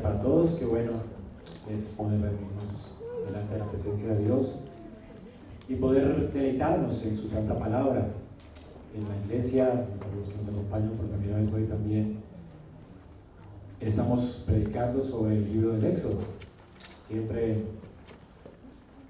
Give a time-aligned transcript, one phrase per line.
[0.00, 0.54] para todos.
[0.54, 0.92] Qué bueno
[1.70, 2.96] es poder reunirnos
[3.26, 4.60] delante de la presencia de Dios
[5.68, 8.08] y poder deleitarnos en su santa palabra.
[8.94, 12.18] En la iglesia, para los que nos acompañan por primera vez hoy también,
[13.80, 16.20] estamos predicando sobre el libro del Éxodo.
[17.06, 17.62] Siempre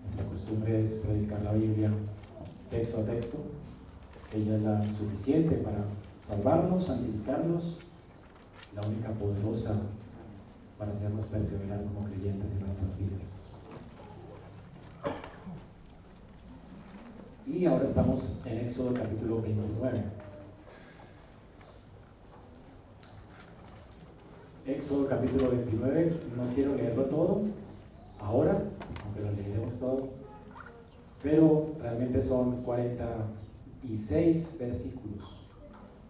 [0.03, 1.91] nuestra costumbre es predicar la Biblia
[2.71, 3.39] texto a texto.
[4.35, 5.85] Ella es la suficiente para
[6.21, 7.79] salvarnos, santificarnos,
[8.75, 9.77] la única poderosa
[10.83, 13.23] para hacernos perseverar como creyentes en nuestras vidas.
[17.47, 20.03] Y ahora estamos en Éxodo capítulo 29.
[24.67, 27.43] Éxodo capítulo 29, no quiero leerlo todo
[28.19, 28.61] ahora,
[29.05, 30.09] aunque lo leeremos todo,
[31.23, 35.47] pero realmente son 46 versículos.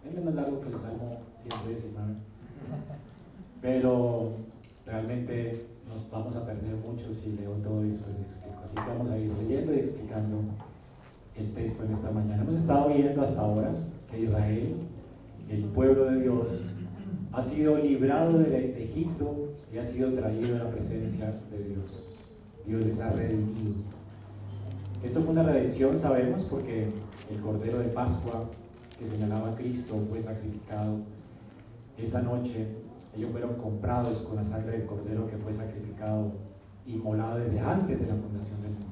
[0.09, 2.15] Es menos largo que el Salmo 119,
[3.61, 4.33] pero
[4.87, 8.05] realmente nos vamos a perder mucho si leo todo eso.
[8.63, 10.39] Así que vamos a ir leyendo y explicando
[11.37, 12.43] el texto en esta mañana.
[12.43, 13.73] Hemos estado viendo hasta ahora
[14.11, 14.75] que Israel,
[15.49, 16.65] el pueblo de Dios,
[17.33, 22.11] ha sido librado de Egipto y ha sido traído a la presencia de Dios.
[22.67, 23.75] Dios les ha redimido.
[25.03, 26.89] Esto fue una redención, sabemos, porque
[27.31, 28.49] el Cordero de Pascua
[28.99, 30.99] que señalaba a Cristo fue sacrificado
[31.99, 32.67] esa noche
[33.17, 36.33] ellos fueron comprados con la sangre del cordero que fue sacrificado,
[36.87, 38.87] inmolado desde antes de la fundación del mundo.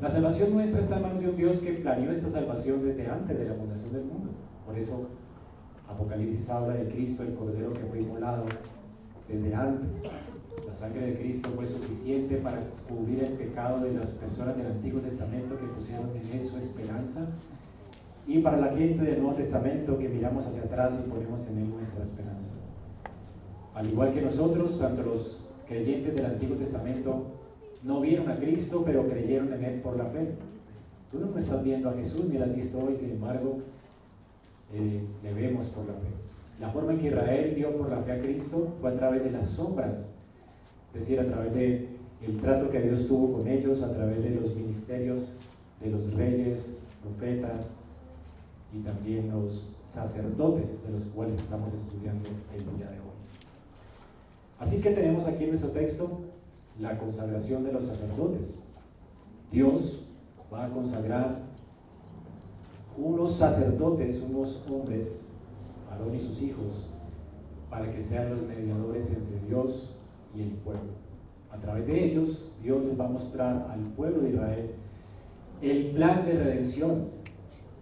[0.00, 3.38] La salvación nuestra está en manos de un Dios que planeó esta salvación desde antes
[3.38, 4.30] de la fundación del mundo.
[4.66, 5.08] Por eso
[5.88, 8.44] Apocalipsis habla de Cristo, el cordero que fue inmolado
[9.28, 10.02] desde antes.
[10.66, 15.00] La sangre de Cristo fue suficiente para cubrir el pecado de las personas del Antiguo
[15.00, 17.26] Testamento que pusieron en él su esperanza
[18.26, 21.70] y para la gente del Nuevo Testamento que miramos hacia atrás y ponemos en él
[21.70, 22.59] nuestra esperanza.
[23.74, 27.24] Al igual que nosotros, tanto los creyentes del Antiguo Testamento
[27.82, 30.34] no vieron a Cristo, pero creyeron en Él por la fe.
[31.10, 33.58] Tú no me estás viendo a Jesús, ni lo has visto hoy, sin embargo,
[34.72, 36.08] eh, le vemos por la fe.
[36.60, 39.30] La forma en que Israel vio por la fe a Cristo fue a través de
[39.30, 40.14] las sombras,
[40.94, 41.88] es decir, a través del
[42.26, 45.32] el trato que Dios tuvo con ellos, a través de los ministerios
[45.80, 47.84] de los reyes, profetas
[48.74, 53.09] y también los sacerdotes de los cuales estamos estudiando el día de hoy.
[54.60, 56.20] Así que tenemos aquí en nuestro texto
[56.78, 58.62] la consagración de los sacerdotes.
[59.50, 60.04] Dios
[60.52, 61.38] va a consagrar
[62.96, 65.26] unos sacerdotes, unos hombres,
[65.90, 66.90] Aarón y sus hijos,
[67.70, 69.96] para que sean los mediadores entre Dios
[70.34, 70.92] y el pueblo.
[71.50, 74.70] A través de ellos, Dios les va a mostrar al pueblo de Israel
[75.62, 77.08] el plan de redención.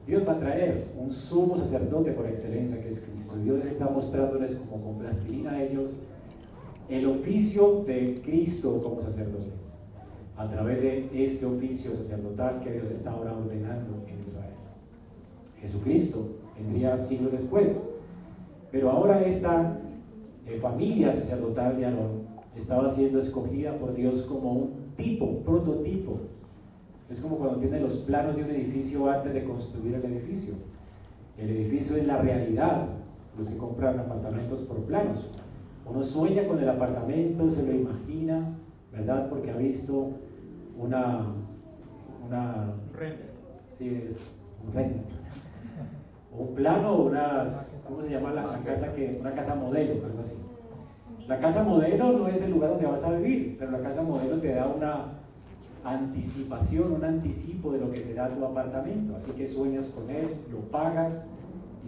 [0.06, 3.36] Dios va a traer un sumo sacerdote por excelencia que es Cristo.
[3.36, 5.96] Dios está mostrándoles como con plastilina a ellos
[6.88, 9.52] el oficio de Cristo como sacerdote,
[10.36, 14.54] a través de este oficio sacerdotal que Dios está ahora ordenando en Israel.
[15.60, 17.82] Jesucristo vendría siglos después,
[18.70, 19.78] pero ahora esta
[20.46, 26.18] eh, familia sacerdotal de Aarón estaba siendo escogida por Dios como un tipo, prototipo.
[27.10, 30.54] Es como cuando tiene los planos de un edificio antes de construir el edificio.
[31.38, 32.88] El edificio es la realidad,
[33.38, 35.30] los que compran apartamentos por planos.
[35.90, 38.54] Uno sueña con el apartamento, se lo imagina,
[38.92, 39.28] ¿verdad?
[39.28, 40.10] Porque ha visto
[40.76, 41.26] una...
[42.26, 42.74] una
[43.78, 44.18] Sí, es
[44.66, 45.02] un render.
[46.36, 50.36] Un plano unas, ¿cómo se llama la, casa que, una casa modelo, algo así.
[51.26, 54.38] La casa modelo no es el lugar donde vas a vivir, pero la casa modelo
[54.40, 55.18] te da una
[55.84, 59.16] anticipación, un anticipo de lo que será tu apartamento.
[59.16, 61.26] Así que sueñas con él, lo pagas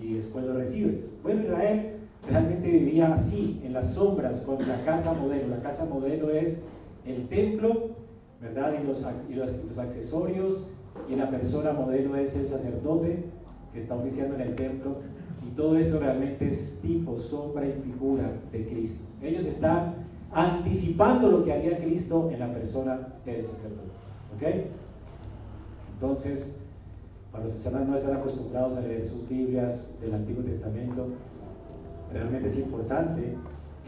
[0.00, 1.18] y después lo recibes.
[1.22, 1.99] Bueno, Israel
[2.30, 5.48] realmente vivía así, en las sombras, con la casa modelo.
[5.48, 6.64] La casa modelo es
[7.04, 7.90] el templo,
[8.40, 8.74] ¿verdad?
[8.80, 9.04] Y los,
[9.34, 10.68] los, accesorios,
[11.08, 13.24] y la persona modelo es el sacerdote
[13.72, 14.96] que está oficiando en el templo.
[15.46, 19.04] Y todo esto realmente es tipo, sombra y figura de Cristo.
[19.22, 19.94] Ellos están
[20.32, 23.90] anticipando lo que haría Cristo en la persona del sacerdote.
[24.36, 24.70] ¿Ok?
[25.94, 26.60] Entonces,
[27.32, 31.08] para los que no están acostumbrados a leer sus Biblias del Antiguo Testamento,
[32.12, 33.34] realmente es importante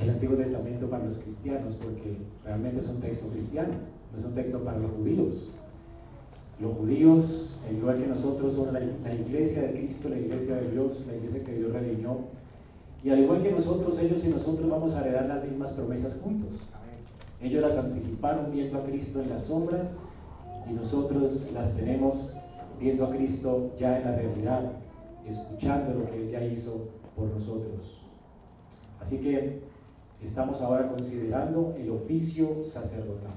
[0.01, 3.75] el Antiguo Testamento para los cristianos porque realmente es un texto cristiano,
[4.13, 5.49] no es un texto para los judíos.
[6.61, 8.81] Los judíos, al igual que nosotros, son la,
[9.15, 12.19] iglesia de Cristo, la iglesia de Dios, la iglesia que Dios redimió.
[13.03, 16.51] Y al igual que nosotros, ellos y nosotros vamos a heredar las mismas promesas juntos.
[17.41, 19.95] Ellos las anticiparon viendo a Cristo en las sombras
[20.71, 22.33] y nosotros las tenemos
[22.79, 24.73] viendo a Cristo ya en la realidad,
[25.27, 28.02] escuchando lo que Él ya hizo por nosotros.
[29.03, 29.61] Así que
[30.23, 33.33] Estamos ahora considerando el oficio sacerdotal.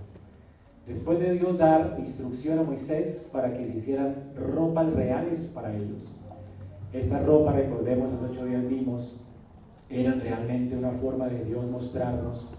[0.86, 6.16] Después de Dios dar instrucción a Moisés para que se hicieran ropas reales para ellos.
[6.94, 9.20] Esta ropa, recordemos, hace ocho días vimos,
[9.90, 12.54] eran realmente una forma de Dios mostrarnos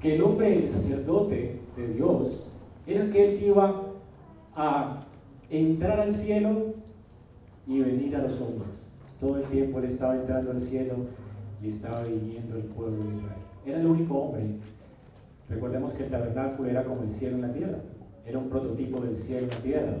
[0.00, 2.48] que el hombre, el sacerdote de Dios,
[2.86, 3.82] era aquel que iba
[4.56, 5.06] a
[5.50, 6.74] entrar al cielo
[7.66, 8.90] y venir a los hombres.
[9.20, 10.94] Todo el tiempo él estaba entrando al cielo
[11.62, 13.42] y estaba viniendo el pueblo de Israel.
[13.66, 14.44] Era el único hombre.
[15.48, 17.78] Recordemos que el tabernáculo era como el cielo en la tierra.
[18.26, 19.92] Era un prototipo del cielo en la tierra.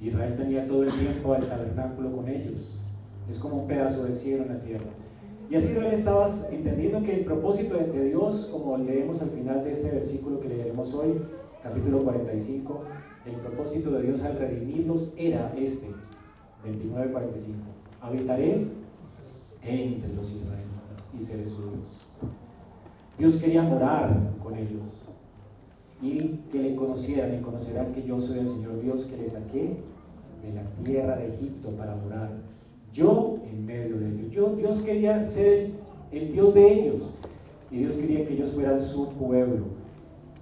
[0.00, 2.80] Israel tenía todo el tiempo al tabernáculo con ellos.
[3.28, 4.86] Es como un pedazo de cielo en la tierra.
[5.50, 9.72] Y así Israel estaba entendiendo que el propósito de Dios, como leemos al final de
[9.72, 11.20] este versículo que leeremos hoy,
[11.62, 12.84] capítulo 45,
[13.26, 15.86] el propósito de Dios al redimirlos era este,
[16.64, 17.22] 29-45.
[18.00, 18.66] Habitaré
[19.66, 21.70] entre los israelitas y seré su
[23.18, 23.36] Dios.
[23.36, 24.82] Quería morar con ellos
[26.02, 29.76] y que le conocieran y conocerán que yo soy el Señor Dios que les saqué
[30.42, 32.30] de la tierra de Egipto para morar
[32.92, 34.30] yo en medio de ellos.
[34.30, 35.70] Yo, Dios quería ser
[36.12, 37.14] el Dios de ellos
[37.70, 39.64] y Dios quería que ellos fueran su pueblo.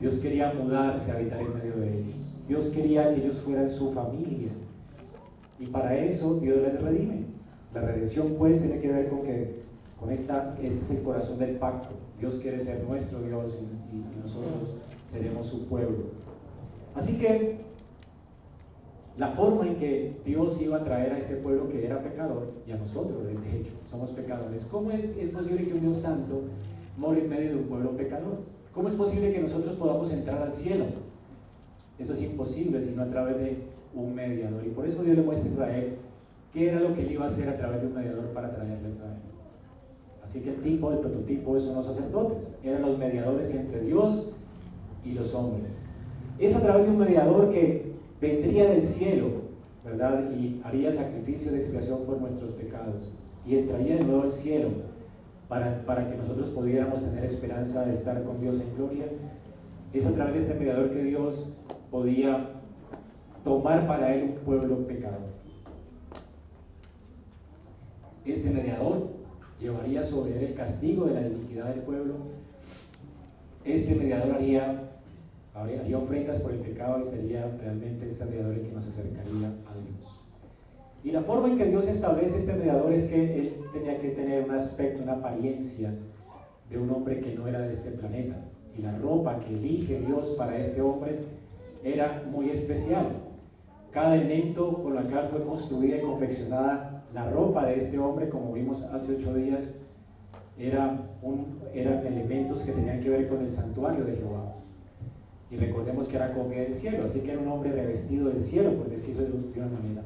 [0.00, 2.44] Dios quería mudarse, a habitar en medio de ellos.
[2.48, 4.50] Dios quería que ellos fueran su familia.
[5.58, 7.33] Y para eso Dios les redime.
[7.74, 9.64] La redención pues tiene que ver con que
[9.98, 11.88] con esta, este es el corazón del pacto.
[12.20, 13.58] Dios quiere ser nuestro Dios
[13.92, 14.76] y nosotros
[15.06, 16.04] seremos su pueblo.
[16.94, 17.64] Así que
[19.16, 22.72] la forma en que Dios iba a traer a este pueblo que era pecador, y
[22.72, 26.42] a nosotros, de hecho, somos pecadores, ¿cómo es posible que un Dios santo
[26.96, 28.38] more en medio de un pueblo pecador?
[28.72, 30.86] ¿Cómo es posible que nosotros podamos entrar al cielo?
[31.98, 33.56] Eso es imposible sino a través de
[33.94, 34.64] un mediador.
[34.66, 35.98] Y por eso Dios le muestra a Israel
[36.54, 39.00] qué era lo que él iba a hacer a través de un mediador para traerles
[39.00, 39.20] a él.
[40.22, 42.56] Así que el tipo, el prototipo son los sacerdotes.
[42.64, 44.32] Eran los mediadores entre Dios
[45.04, 45.76] y los hombres.
[46.38, 49.26] Es a través de un mediador que vendría del cielo,
[49.84, 50.30] ¿verdad?
[50.32, 53.12] Y haría sacrificio de expiación por nuestros pecados.
[53.46, 54.68] Y entraría de nuevo al cielo
[55.48, 59.04] para, para que nosotros pudiéramos tener esperanza de estar con Dios en gloria.
[59.92, 61.56] Es a través de este mediador que Dios
[61.90, 62.48] podía
[63.44, 65.33] tomar para él un pueblo pecador.
[68.24, 69.08] Este mediador
[69.60, 72.14] llevaría sobre él el castigo de la iniquidad del pueblo.
[73.64, 74.84] Este mediador haría
[75.54, 79.74] haría ofrendas por el pecado y sería realmente este mediador el que nos acercaría a
[79.78, 80.20] Dios.
[81.04, 84.44] Y la forma en que Dios establece este mediador es que él tenía que tener
[84.44, 85.94] un aspecto, una apariencia
[86.70, 88.36] de un hombre que no era de este planeta.
[88.76, 91.20] Y la ropa que elige Dios para este hombre
[91.84, 93.06] era muy especial.
[93.92, 98.52] Cada elemento con la cual fue construida y confeccionada la ropa de este hombre, como
[98.52, 99.80] vimos hace ocho días,
[100.58, 104.52] era un, eran elementos que tenían que ver con el santuario de Jehová.
[105.50, 108.72] Y recordemos que era comida del cielo, así que era un hombre revestido del cielo,
[108.72, 110.02] por decirlo de una manera.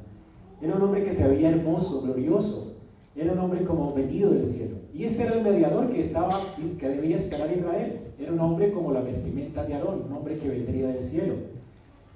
[0.60, 2.74] Era un hombre que se veía hermoso, glorioso.
[3.16, 4.76] Era un hombre como venido del cielo.
[4.92, 6.40] Y este era el mediador que estaba,
[6.78, 8.00] que debía esperar Israel.
[8.18, 11.34] Era un hombre como la vestimenta de Aarón, un hombre que vendría del cielo.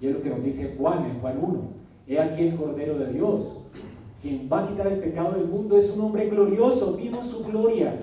[0.00, 1.60] Y es lo que nos dice Juan en Juan 1.
[2.08, 3.62] He aquí el Cordero de Dios,
[4.22, 6.94] quien va a quitar el pecado del mundo, es un hombre glorioso.
[6.96, 7.98] Vimos su gloria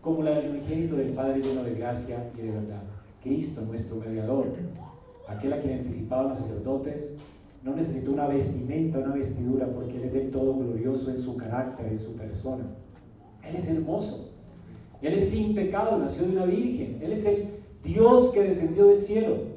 [0.00, 2.82] como la del unigénito del Padre lleno de gracia y de verdad.
[3.22, 4.46] Cristo, nuestro mediador,
[5.28, 7.16] aquel a quien anticipaban los sacerdotes,
[7.62, 11.86] no necesitó una vestimenta, una vestidura, porque Él es del todo glorioso en su carácter,
[11.86, 12.64] en su persona.
[13.48, 14.30] Él es hermoso.
[15.02, 16.98] Él es sin pecado, nació de una virgen.
[17.02, 17.48] Él es el
[17.84, 19.52] Dios que descendió del cielo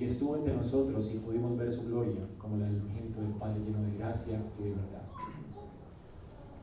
[0.00, 2.80] y estuvo entre nosotros y pudimos ver su gloria como la del
[3.18, 5.02] del Padre lleno de gracia y de verdad.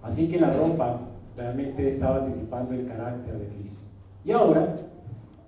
[0.04, 1.02] Así que la ropa
[1.36, 3.82] realmente estaba anticipando el carácter de Cristo.
[4.24, 4.76] Y ahora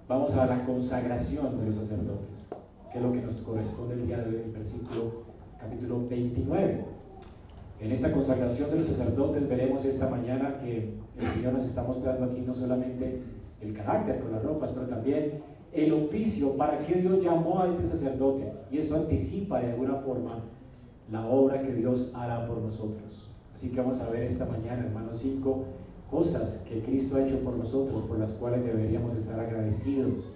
[0.08, 2.50] vamos a la consagración de los sacerdotes,
[2.91, 5.24] que es lo que nos corresponde el día de hoy, el versículo
[5.60, 6.86] capítulo 29.
[7.82, 12.25] En esta consagración de los sacerdotes veremos esta mañana que el Señor nos está mostrando
[12.25, 13.22] aquí no solamente
[13.62, 15.41] el carácter con las ropas, pero también
[15.72, 18.51] el oficio para que Dios llamó a este sacerdote.
[18.72, 20.44] Y esto anticipa de alguna forma
[21.12, 23.30] la obra que Dios hará por nosotros.
[23.54, 25.66] Así que vamos a ver esta mañana, hermanos 5,
[26.10, 30.34] cosas que Cristo ha hecho por nosotros, por las cuales deberíamos estar agradecidos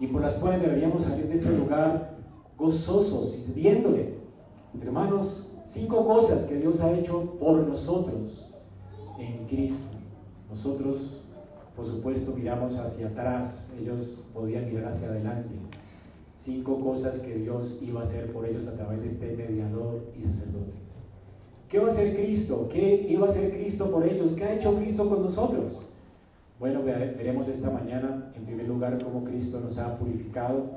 [0.00, 2.16] y por las cuales deberíamos salir de este lugar
[2.58, 4.16] gozosos, sirviéndole.
[4.82, 8.50] Hermanos, cinco cosas que Dios ha hecho por nosotros
[9.18, 9.96] en Cristo.
[10.48, 11.24] Nosotros,
[11.74, 15.54] por supuesto, miramos hacia atrás, ellos podían mirar hacia adelante.
[16.36, 20.22] Cinco cosas que Dios iba a hacer por ellos a través de este mediador y
[20.22, 20.72] sacerdote.
[21.68, 22.68] ¿Qué va a hacer Cristo?
[22.72, 24.34] ¿Qué iba a hacer Cristo por ellos?
[24.34, 25.80] ¿Qué ha hecho Cristo con nosotros?
[26.60, 30.70] Bueno, veremos esta mañana, en primer lugar, cómo Cristo nos ha purificado,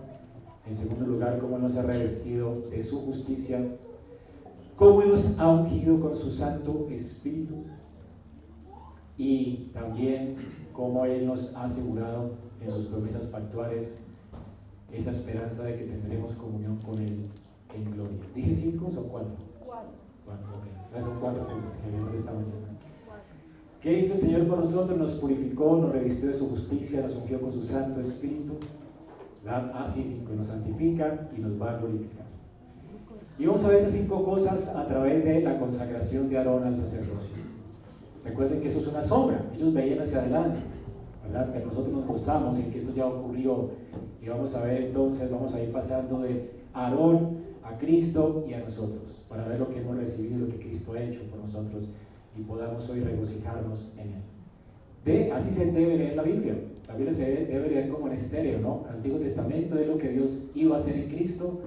[0.68, 3.66] en segundo lugar, cómo nos ha revestido de su justicia,
[4.76, 7.64] cómo nos ha ungido con su Santo Espíritu
[9.18, 10.36] y también
[10.74, 14.00] cómo Él nos ha asegurado en sus promesas pactuales
[14.94, 17.18] esa esperanza de que tendremos comunión con Él
[17.76, 18.20] en gloria.
[18.36, 19.36] ¿Dije cinco o cuatro?
[19.66, 19.90] Cuatro.
[20.26, 21.04] Cuatro, ok.
[21.04, 22.78] Son cuatro cosas que vimos esta mañana.
[23.82, 24.98] ¿Qué hizo el Señor por nosotros?
[24.98, 28.58] Nos purificó, nos revistió de su justicia, nos ungió con su Santo Espíritu.
[29.48, 32.26] Ah, sí, cinco, nos santifica y nos va a glorificar.
[33.38, 36.76] Y vamos a ver estas cinco cosas a través de la consagración de Aarón al
[36.76, 37.38] sacerdocio.
[38.26, 40.60] Recuerden que eso es una sombra, ellos veían hacia adelante,
[41.24, 41.54] ¿verdad?
[41.54, 43.70] Que nosotros nos gozamos en que eso ya ocurrió.
[44.22, 48.60] Y vamos a ver entonces, vamos a ir pasando de Aarón a Cristo y a
[48.60, 51.90] nosotros, para ver lo que hemos recibido, lo que Cristo ha hecho por nosotros
[52.38, 54.22] y podamos hoy regocijarnos en Él.
[55.06, 56.56] De, así se debe leer la Biblia.
[56.88, 58.86] La Biblia se debe, leer como en estéreo, ¿no?
[58.90, 61.60] Antiguo Testamento es lo que Dios iba a hacer en Cristo.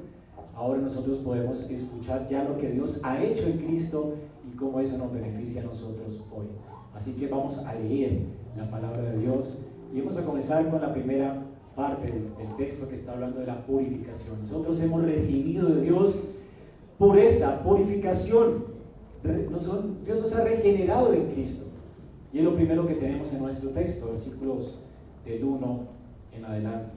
[0.54, 4.14] Ahora nosotros podemos escuchar ya lo que Dios ha hecho en Cristo
[4.46, 6.46] y cómo eso nos beneficia a nosotros hoy.
[6.94, 8.22] Así que vamos a leer
[8.56, 11.42] la palabra de Dios y vamos a comenzar con la primera
[11.74, 14.42] parte del, texto que está hablando de la purificación.
[14.42, 16.22] Nosotros hemos recibido de Dios
[16.98, 18.64] pureza, purificación.
[20.04, 21.66] Dios nos ha regenerado en Cristo.
[22.32, 24.78] Y es lo primero que tenemos en nuestro texto, versículos
[25.24, 25.80] del 1
[26.32, 26.92] en adelante.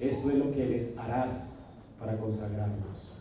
[0.00, 3.12] Esto es lo que les harás para consagrarlos,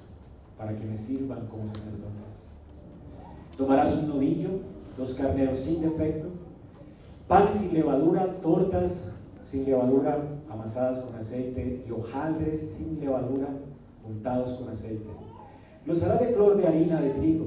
[0.57, 2.49] para que me sirvan como sacerdotes.
[3.57, 4.49] Tomarás un novillo,
[4.97, 6.27] dos carneros sin defecto,
[7.27, 9.14] pan sin levadura, tortas
[9.45, 10.17] sin levadura
[10.49, 13.47] amasadas con aceite y hojaldres sin levadura
[14.07, 15.05] untados con aceite.
[15.85, 17.45] Los harás de flor de harina de trigo,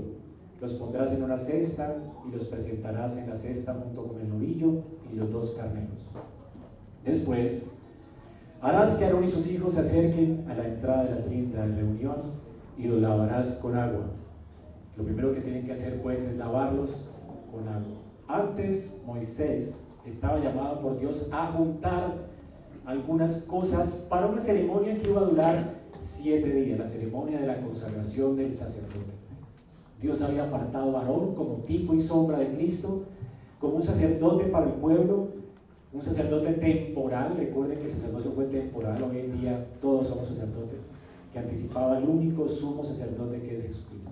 [0.61, 4.83] los pondrás en una cesta y los presentarás en la cesta junto con el novillo
[5.12, 6.11] y los dos carneros.
[7.05, 7.69] Después,
[8.61, 11.75] harás que Aarón y sus hijos se acerquen a la entrada de la tienda de
[11.75, 12.17] reunión
[12.76, 14.07] y los lavarás con agua.
[14.97, 17.09] Lo primero que tienen que hacer pues es lavarlos
[17.50, 17.99] con agua.
[18.28, 22.29] Antes Moisés estaba llamado por Dios a juntar
[22.85, 27.61] algunas cosas para una ceremonia que iba a durar siete días, la ceremonia de la
[27.61, 29.12] consagración del sacerdote.
[30.00, 33.05] Dios había apartado a Aarón como tipo y sombra de Cristo,
[33.61, 35.29] como un sacerdote para el pueblo,
[35.93, 37.35] un sacerdote temporal.
[37.37, 40.88] Recuerden que el sacerdocio fue temporal, hoy en día todos somos sacerdotes,
[41.33, 44.11] que anticipaba el único sumo sacerdote que es Jesucristo.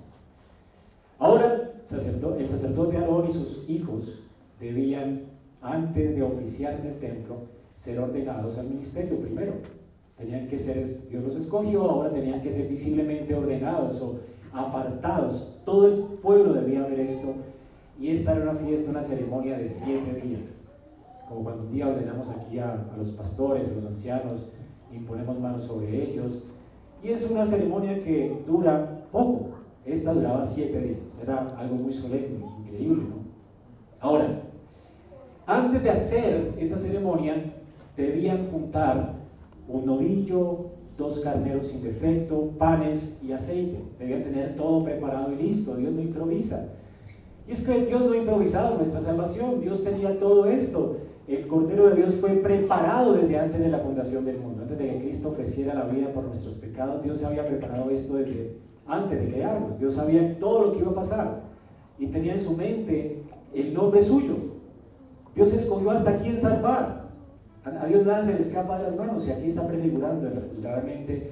[1.18, 4.22] Ahora, el sacerdote Aarón y sus hijos
[4.60, 5.22] debían,
[5.66, 7.36] antes de oficiar en el templo,
[7.74, 9.54] ser ordenados al ministerio primero.
[10.16, 14.20] Tenían que ser, Dios los escogió, ahora tenían que ser visiblemente ordenados o
[14.52, 15.60] apartados.
[15.64, 17.34] Todo el pueblo debía ver esto.
[17.98, 20.64] Y esta era una fiesta, una ceremonia de siete días.
[21.28, 24.48] Como cuando un día ordenamos aquí a, los pastores, a los ancianos,
[24.92, 26.46] imponemos manos sobre ellos.
[27.02, 29.48] Y es una ceremonia que dura poco.
[29.84, 31.18] Esta duraba siete días.
[31.22, 33.02] Era algo muy solemne, increíble.
[33.02, 33.16] ¿no?
[34.00, 34.45] Ahora,
[35.46, 37.52] antes de hacer esta ceremonia,
[37.96, 39.14] debían juntar
[39.68, 40.66] un novillo,
[40.98, 43.78] dos carneros sin defecto, panes y aceite.
[43.98, 45.76] Debían tener todo preparado y listo.
[45.76, 46.68] Dios no improvisa.
[47.48, 49.60] Y es que Dios no ha improvisado nuestra salvación.
[49.60, 50.96] Dios tenía todo esto.
[51.28, 54.62] El Cordero de Dios fue preparado desde antes de la fundación del mundo.
[54.62, 58.56] Antes de que Cristo ofreciera la vida por nuestros pecados, Dios había preparado esto desde
[58.86, 59.78] antes de crearnos.
[59.78, 61.42] Dios sabía todo lo que iba a pasar.
[61.98, 63.22] Y tenía en su mente
[63.54, 64.55] el nombre suyo.
[65.36, 67.04] Dios escogió hasta quién salvar.
[67.64, 70.30] A Dios nada se le escapa de las manos y aquí está prefigurando
[70.62, 71.30] realmente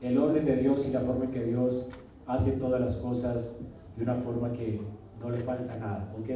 [0.00, 1.88] el orden de Dios y la forma en que Dios
[2.26, 3.60] hace todas las cosas
[3.96, 4.80] de una forma que
[5.20, 6.12] no le falta nada.
[6.18, 6.28] ¿ok?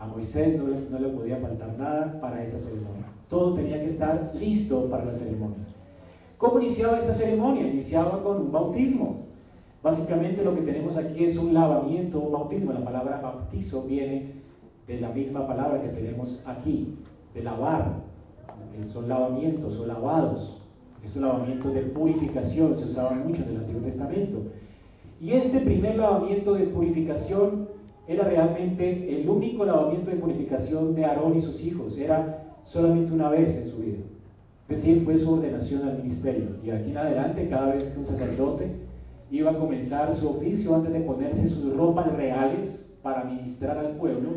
[0.00, 3.06] A Moisés no le, no le podía faltar nada para esta ceremonia.
[3.28, 5.64] Todo tenía que estar listo para la ceremonia.
[6.36, 7.68] ¿Cómo iniciaba esta ceremonia?
[7.68, 9.26] Iniciaba con un bautismo.
[9.84, 12.72] Básicamente lo que tenemos aquí es un lavamiento, un bautismo.
[12.72, 14.41] La palabra bautizo viene
[14.86, 16.94] de la misma palabra que tenemos aquí,
[17.34, 18.02] de lavar,
[18.84, 20.62] son lavamientos o lavados.
[21.04, 24.42] Estos lavamientos de purificación se usaban mucho en el Antiguo Testamento.
[25.20, 27.68] Y este primer lavamiento de purificación
[28.06, 31.98] era realmente el único lavamiento de purificación de Aarón y sus hijos.
[31.98, 33.98] Era solamente una vez en su vida.
[34.68, 36.56] Es decir, fue su ordenación al ministerio.
[36.64, 38.70] Y aquí en adelante, cada vez que un sacerdote
[39.30, 44.30] iba a comenzar su oficio antes de ponerse sus ropas reales para ministrar al pueblo,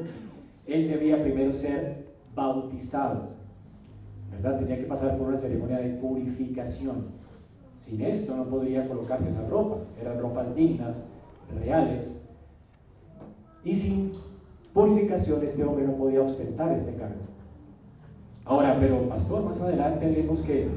[0.67, 3.35] él debía primero ser bautizado.
[4.41, 7.05] Tenía que pasar por una ceremonia de purificación.
[7.77, 11.07] Sin esto no podría colocarse esas ropas, eran ropas dignas,
[11.61, 12.23] reales.
[13.63, 14.13] Y sin
[14.73, 17.21] purificación este hombre no podía ostentar este cargo.
[18.45, 20.67] Ahora, pero pastor, más adelante vemos que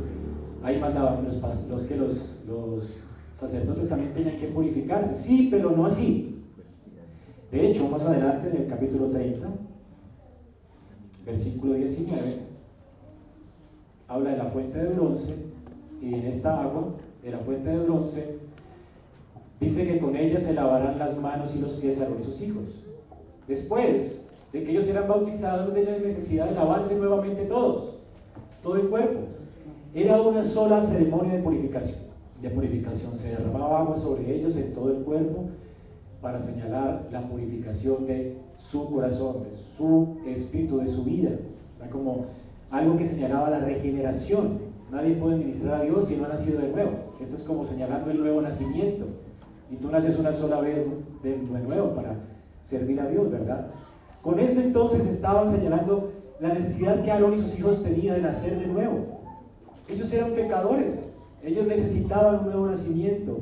[0.62, 2.96] ahí mandaban los, los que los, los
[3.34, 5.14] sacerdotes también tenían que purificarse.
[5.14, 6.42] Sí, pero no así.
[7.50, 9.48] De hecho, más adelante en el capítulo 30,
[11.28, 12.38] versículo 19,
[14.08, 15.34] habla de la fuente de bronce
[16.00, 18.38] y en esta agua de la fuente de bronce
[19.60, 22.82] dice que con ella se lavarán las manos y los pies a sus hijos.
[23.46, 27.98] Después de que ellos eran bautizados, no tenían necesidad de lavarse nuevamente todos,
[28.62, 29.20] todo el cuerpo.
[29.94, 32.08] Era una sola ceremonia de purificación.
[32.40, 35.44] De purificación se derramaba agua sobre ellos en todo el cuerpo
[36.22, 39.44] para señalar la purificación de su corazón,
[39.76, 41.30] su espíritu, de su vida.
[41.78, 42.26] Era como
[42.70, 44.58] algo que señalaba la regeneración.
[44.90, 46.90] Nadie puede ministrar a Dios si no ha nacido de nuevo.
[47.20, 49.06] Eso es como señalando el nuevo nacimiento.
[49.70, 50.86] Y tú naces una sola vez
[51.22, 52.16] de nuevo para
[52.62, 53.66] servir a Dios, ¿verdad?
[54.22, 58.58] Con esto entonces estaban señalando la necesidad que Aarón y sus hijos tenían de nacer
[58.58, 59.20] de nuevo.
[59.88, 63.38] Ellos eran pecadores, ellos necesitaban un nuevo nacimiento.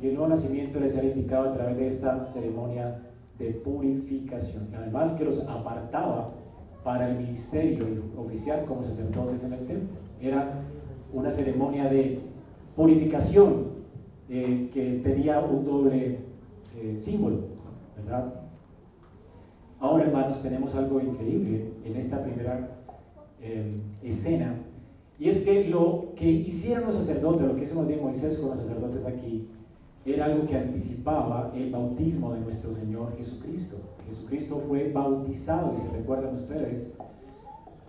[0.00, 3.00] Y el nuevo nacimiento les era indicado a través de esta ceremonia
[3.38, 4.68] de purificación.
[4.74, 6.32] Además que los apartaba
[6.82, 7.86] para el ministerio
[8.16, 9.96] oficial como sacerdotes en el templo.
[10.20, 10.62] Era
[11.12, 12.20] una ceremonia de
[12.76, 13.74] purificación
[14.28, 16.18] eh, que tenía un doble
[16.76, 17.40] eh, símbolo,
[17.96, 18.34] ¿verdad?
[19.80, 22.68] Ahora, hermanos, tenemos algo increíble en esta primera
[23.40, 24.54] eh, escena,
[25.18, 28.58] y es que lo que hicieron los sacerdotes, lo que hizo bien Moisés con los
[28.58, 29.48] sacerdotes aquí,
[30.06, 33.76] era algo que anticipaba el bautismo de nuestro Señor Jesucristo.
[34.08, 36.94] Jesucristo fue bautizado, y si recuerdan ustedes,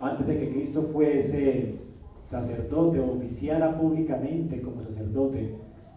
[0.00, 1.74] antes de que Cristo fuese
[2.22, 5.54] sacerdote o oficiara públicamente como sacerdote,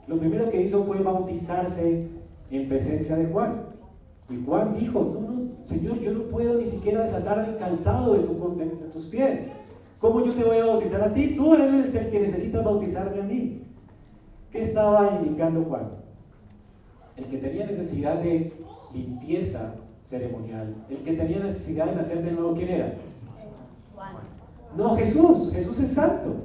[0.08, 2.08] lo primero que hizo fue bautizarse
[2.52, 3.62] en presencia de Juan.
[4.30, 8.20] Y Juan dijo, no, no, Señor, yo no puedo ni siquiera desatar el calzado de,
[8.92, 9.48] tus pies.
[10.00, 11.36] ¿Cómo yo te voy a bautizar a ti?
[11.36, 13.62] Tú eres el que necesitas bautizarme a mí.
[14.52, 15.99] ¿Qué estaba indicando Juan?
[17.20, 18.54] El que tenía necesidad de
[18.94, 22.94] limpieza ceremonial, el que tenía necesidad de nacer de nuevo, ¿quién era?
[23.94, 24.16] Juan.
[24.78, 25.52] No, Jesús.
[25.52, 26.36] Jesús es santo.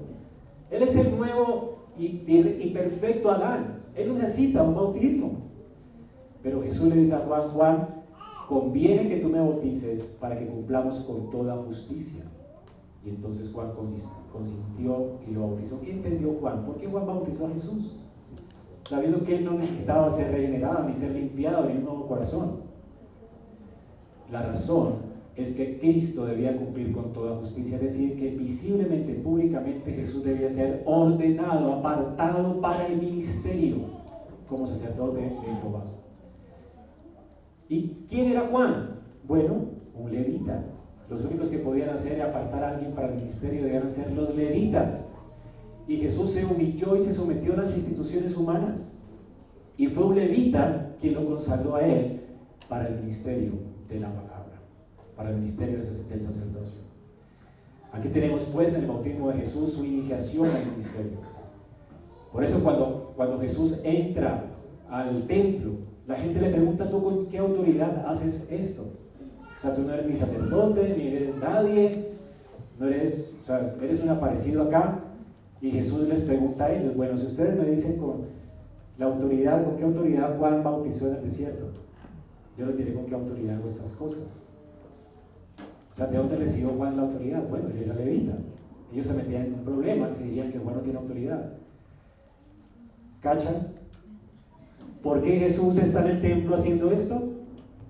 [0.72, 3.82] Él es el nuevo y, y perfecto Adán.
[3.94, 5.44] Él no necesita un bautismo.
[6.42, 7.88] Pero Jesús le dice a Juan, Juan,
[8.48, 12.24] conviene que tú me bautices para que cumplamos con toda justicia.
[13.04, 13.70] Y entonces Juan
[14.32, 15.80] consintió y lo bautizó.
[15.82, 16.66] ¿Qué entendió Juan?
[16.66, 17.96] ¿Por qué Juan bautizó a Jesús?
[18.88, 22.60] Sabiendo que él no necesitaba ser regenerado, ni ser limpiado, ni un nuevo corazón.
[24.30, 29.92] La razón es que Cristo debía cumplir con toda justicia, es decir, que visiblemente, públicamente
[29.92, 33.76] Jesús debía ser ordenado, apartado para el ministerio
[34.48, 35.84] como sacerdote de Jehová.
[37.68, 39.00] ¿Y quién era Juan?
[39.26, 40.62] Bueno, un levita.
[41.08, 44.34] Los únicos que podían hacer y apartar a alguien para el ministerio debían ser los
[44.34, 45.08] levitas.
[45.86, 48.92] Y Jesús se humilló y se sometió a las instituciones humanas.
[49.76, 52.20] Y fue un levita quien lo consagró a él
[52.68, 53.52] para el ministerio
[53.88, 54.60] de la palabra,
[55.16, 56.80] para el ministerio del sacerdocio.
[57.92, 61.18] Aquí tenemos pues en el bautismo de Jesús su iniciación al ministerio.
[62.32, 64.44] Por eso cuando, cuando Jesús entra
[64.90, 65.74] al templo,
[66.06, 68.82] la gente le pregunta, ¿tú con qué autoridad haces esto?
[69.56, 72.10] O sea, tú no eres ni sacerdote, ni eres nadie,
[72.78, 75.03] no eres, o sea, eres un aparecido acá.
[75.64, 78.26] Y Jesús les pregunta a ellos, bueno, si ustedes me dicen con
[78.98, 81.70] la autoridad, ¿con qué autoridad Juan bautizó en el desierto?
[82.58, 84.42] Yo les diré con qué autoridad hago estas cosas.
[85.90, 87.48] O sea, ¿de dónde recibió Juan la autoridad?
[87.48, 88.34] Bueno, él era levita.
[88.92, 91.54] Ellos se metían en problemas y dirían que Juan no tiene autoridad.
[93.22, 93.68] ¿Cachan?
[95.02, 97.22] ¿Por qué Jesús está en el templo haciendo esto?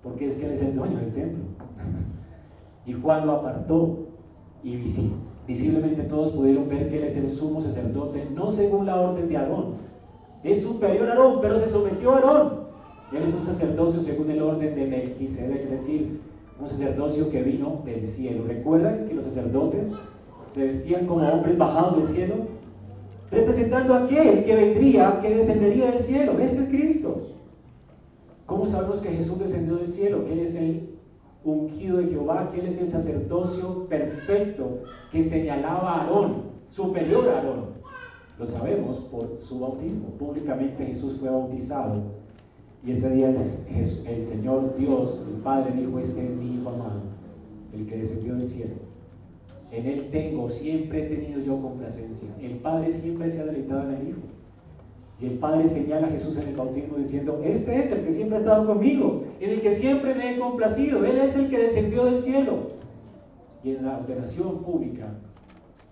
[0.01, 1.45] Porque es que Él es el dueño del templo.
[2.87, 4.11] Y Juan lo apartó
[4.63, 4.77] y
[5.47, 9.37] visiblemente todos pudieron ver que Él es el sumo sacerdote, no según la orden de
[9.37, 9.73] Aarón.
[10.43, 12.65] Es superior a Aarón, pero se sometió a Aarón.
[13.13, 16.21] Él es un sacerdocio según el orden de Melquisedec, es decir,
[16.61, 18.45] un sacerdocio que vino del cielo.
[18.47, 19.93] ¿Recuerdan que los sacerdotes
[20.49, 22.55] se vestían como hombres bajados del cielo?
[23.35, 26.39] representando a aquel que vendría, que descendería del cielo.
[26.39, 27.31] Este es Cristo.
[28.47, 30.25] ¿Cómo sabemos que Jesús descendió del cielo?
[30.25, 30.94] Que es el
[31.45, 34.81] ungido de Jehová, que Él es el sacerdocio perfecto
[35.13, 37.75] que señalaba a Aarón, superior a Aarón.
[38.39, 40.09] Lo sabemos por su bautismo.
[40.19, 42.03] Públicamente Jesús fue bautizado
[42.85, 47.01] y ese día el, Señor Dios, el Padre, dijo, este es mi Hijo amado,
[47.73, 48.75] el que descendió del cielo.
[49.71, 52.29] En Él tengo, siempre he tenido yo complacencia.
[52.43, 54.21] El Padre siempre se ha deleitado en el Hijo.
[55.19, 58.37] Y el Padre señala a Jesús en el bautismo diciendo, este es el que siempre
[58.37, 61.05] ha estado conmigo, en el que siempre me he complacido.
[61.05, 62.75] Él es el que descendió del cielo.
[63.63, 65.07] y en la ordenación pública,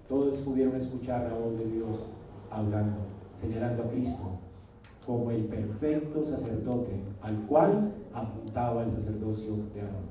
[0.07, 2.11] todos pudieron escuchar la voz de Dios
[2.51, 2.99] hablando,
[3.35, 4.38] señalando a Cristo
[5.07, 10.05] como el perfecto sacerdote al cual apuntaba el sacerdocio de Aarón.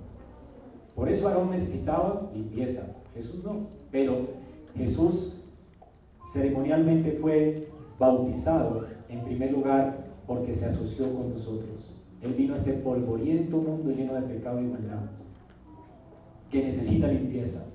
[0.96, 4.28] Por eso Aarón necesitaba limpieza, Jesús no, pero
[4.76, 5.40] Jesús
[6.34, 7.68] ceremonialmente fue
[8.00, 12.01] bautizado en primer lugar porque se asoció con nosotros.
[12.22, 15.02] Él vino a este polvoriento mundo lleno de pecado y maldad,
[16.52, 17.66] que necesita limpieza.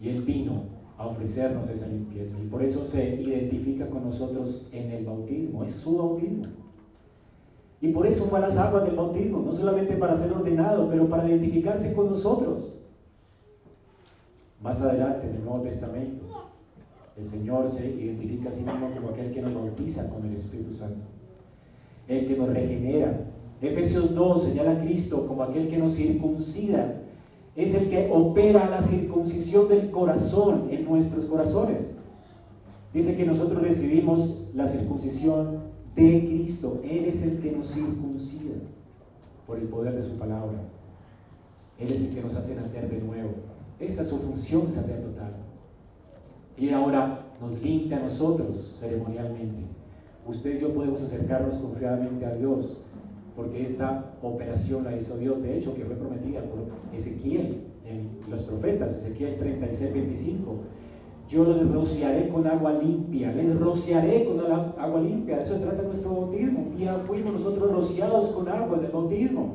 [0.00, 0.64] Y Él vino
[0.98, 2.36] a ofrecernos esa limpieza.
[2.42, 5.64] Y por eso se identifica con nosotros en el bautismo.
[5.64, 6.44] Es su bautismo.
[7.80, 11.26] Y por eso fue las aguas del bautismo, no solamente para ser ordenado, pero para
[11.26, 12.76] identificarse con nosotros.
[14.62, 16.26] Más adelante en el Nuevo Testamento,
[17.16, 20.74] el Señor se identifica a sí mismo como aquel que nos bautiza con el Espíritu
[20.74, 21.06] Santo,
[22.08, 23.29] el que nos regenera.
[23.62, 27.02] Efesios 2 señala a Cristo como aquel que nos circuncida,
[27.56, 31.96] es el que opera la circuncisión del corazón en nuestros corazones.
[32.94, 35.60] Dice que nosotros recibimos la circuncisión
[35.94, 36.80] de Cristo.
[36.82, 38.54] Él es el que nos circuncida
[39.46, 40.58] por el poder de su palabra.
[41.78, 43.30] Él es el que nos hace nacer de nuevo.
[43.78, 45.34] Esa es su función sacerdotal.
[46.56, 49.64] Y ahora nos limpia a nosotros ceremonialmente.
[50.26, 52.84] Usted y yo podemos acercarnos confiadamente a Dios,
[53.40, 56.58] porque esta operación la hizo Dios, de hecho, que fue prometida por
[56.94, 60.58] Ezequiel en los profetas, Ezequiel 36, 25
[61.30, 65.36] yo los rociaré con agua limpia, les rociaré con agua limpia.
[65.36, 66.66] De eso trata nuestro bautismo.
[66.68, 69.54] Un día fuimos nosotros rociados con agua en el bautismo.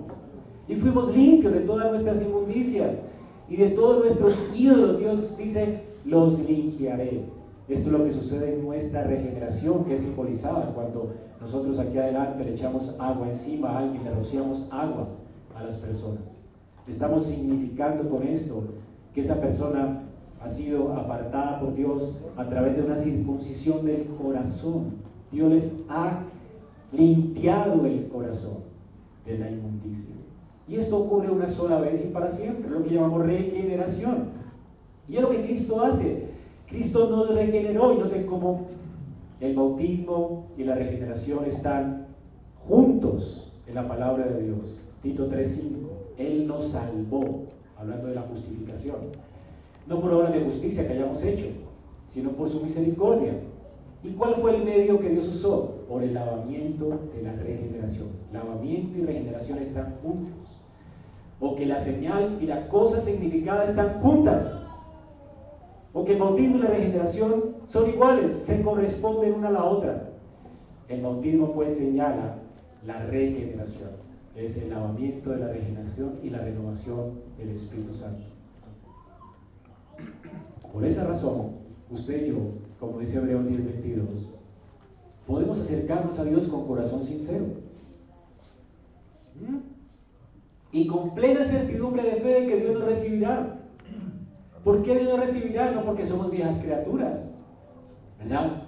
[0.69, 3.01] Y fuimos limpios de todas nuestras inmundicias
[3.49, 4.99] y de todos nuestros ídolos.
[4.99, 7.23] Dios dice, los limpiaré.
[7.67, 11.11] Esto es lo que sucede en nuestra regeneración, que es simbolizada cuando
[11.45, 15.09] nosotros aquí adelante le echamos agua encima a alguien, le rociamos agua
[15.55, 16.41] a las personas.
[16.87, 18.63] Estamos significando con esto
[19.13, 20.01] que esa persona
[20.41, 24.95] ha sido apartada por Dios a través de una circuncisión del corazón.
[25.31, 26.23] Dios les ha
[26.91, 28.63] limpiado el corazón
[29.23, 30.15] de la inmundicia.
[30.67, 34.29] Y esto ocurre una sola vez y para siempre, lo que llamamos regeneración.
[35.07, 36.25] Y es lo que Cristo hace.
[36.67, 38.65] Cristo nos regeneró y noten cómo
[39.45, 42.07] el bautismo y la regeneración están
[42.57, 44.81] juntos en la palabra de Dios.
[45.01, 45.87] Tito 3.5.
[46.17, 47.43] Él nos salvó,
[47.77, 49.25] hablando de la justificación
[49.87, 51.45] no por obra de justicia que hayamos hecho,
[52.07, 53.33] sino por su misericordia.
[54.03, 55.83] ¿Y cuál fue el medio que Dios usó?
[55.87, 58.09] Por el lavamiento de la regeneración.
[58.31, 60.61] Lavamiento y regeneración están juntos.
[61.39, 64.61] O que la señal y la cosa significada están juntas.
[65.93, 70.09] O que el bautismo y la regeneración son iguales, se corresponden una a la otra.
[70.87, 72.37] El bautismo pues señala
[72.85, 73.89] la regeneración.
[74.35, 78.25] Es el lavamiento de la regeneración y la renovación del Espíritu Santo.
[80.71, 81.53] Por esa razón,
[81.89, 82.35] usted y yo,
[82.79, 84.35] como dice Hebreos 10:22,
[85.25, 87.45] podemos acercarnos a Dios con corazón sincero.
[90.71, 93.57] Y con plena certidumbre de fe de que Dios nos recibirá.
[94.63, 95.71] ¿Por qué Dios nos recibirá?
[95.71, 97.31] No porque somos viejas criaturas,
[98.19, 98.63] ¿verdad?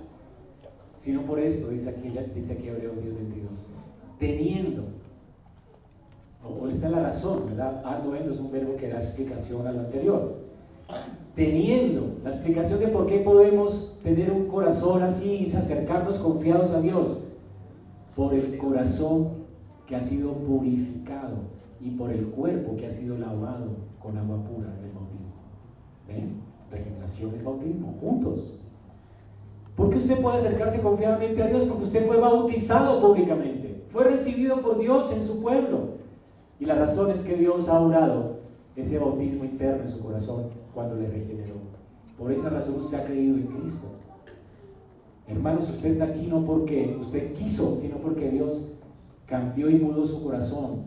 [0.93, 3.67] Sino por esto, dice aquí, dice aquí Hebreos 10:22,
[4.19, 4.83] teniendo,
[6.43, 7.81] o esta es la razón, ¿verdad?
[7.85, 10.47] Ando es un verbo que da explicación al anterior
[11.37, 16.81] teniendo la explicación de por qué podemos tener un corazón así y acercarnos confiados a
[16.81, 17.23] Dios,
[18.15, 19.45] por el corazón
[19.85, 21.37] que ha sido purificado
[21.79, 25.27] y por el cuerpo que ha sido lavado con agua pura en el bautismo.
[26.07, 26.41] ¿Ven?
[26.71, 28.56] Regeneración del bautismo, juntos.
[29.77, 31.63] ¿Por qué usted puede acercarse confiadamente a Dios?
[31.65, 35.97] Porque usted fue bautizado públicamente, fue recibido por Dios en su pueblo.
[36.59, 38.39] Y la razón es que Dios ha orado
[38.75, 41.55] ese bautismo interno en su corazón cuando le regeneró.
[42.17, 43.87] Por esa razón usted ha creído en Cristo.
[45.27, 48.71] Hermanos, usted está aquí no porque usted quiso, sino porque Dios
[49.27, 50.85] cambió y mudó su corazón.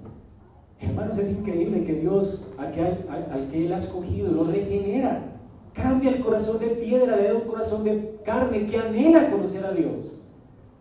[0.80, 5.26] Hermanos, es increíble que Dios, al que, al, que Él ha escogido, lo regenera.
[5.74, 9.72] Cambia el corazón de piedra, le da un corazón de carne que anhela conocer a
[9.72, 10.20] Dios.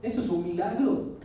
[0.01, 1.19] Eso es un milagro.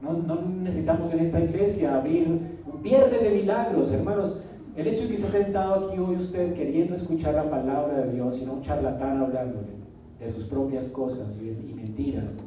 [0.00, 4.38] No, no necesitamos en esta iglesia abrir un viernes de milagros, hermanos.
[4.74, 8.12] El hecho de que se ha sentado aquí hoy usted queriendo escuchar la palabra de
[8.12, 9.82] Dios y no un charlatán hablándole
[10.18, 12.38] de sus propias cosas y, mentiras,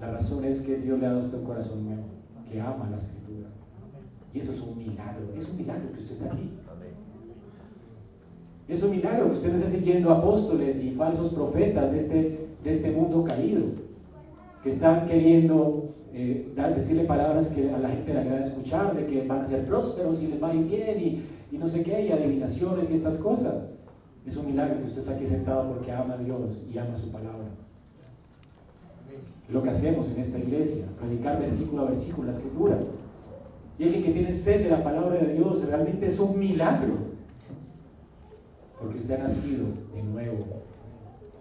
[0.00, 2.04] la razón es que Dios le ha dado a usted un corazón nuevo,
[2.50, 3.48] que ama la escritura.
[4.32, 6.50] Y eso es un milagro, es un milagro que usted esté aquí.
[8.68, 12.72] Es un milagro que usted no esté siguiendo apóstoles y falsos profetas de este, de
[12.72, 13.62] este mundo caído,
[14.62, 19.26] que están queriendo eh, decirle palabras que a la gente le agrada escuchar, de que
[19.26, 21.22] van a ser prósperos y les va a ir bien y,
[21.52, 23.74] y no sé qué, y adivinaciones y estas cosas.
[24.26, 27.10] Es un milagro que usted está aquí sentado porque ama a Dios y ama su
[27.12, 27.50] palabra.
[29.50, 32.78] Lo que hacemos en esta iglesia, predicar versículo a versículo la escritura.
[33.78, 37.03] Y alguien que tiene sed de la palabra de Dios realmente es un milagro.
[38.84, 40.44] Porque usted ha nacido de nuevo.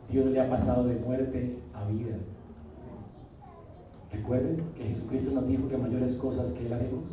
[0.10, 2.16] Dios le ha pasado de muerte a vida.
[4.14, 7.04] Recuerden que Jesucristo nos dijo que mayores cosas que Él haremos.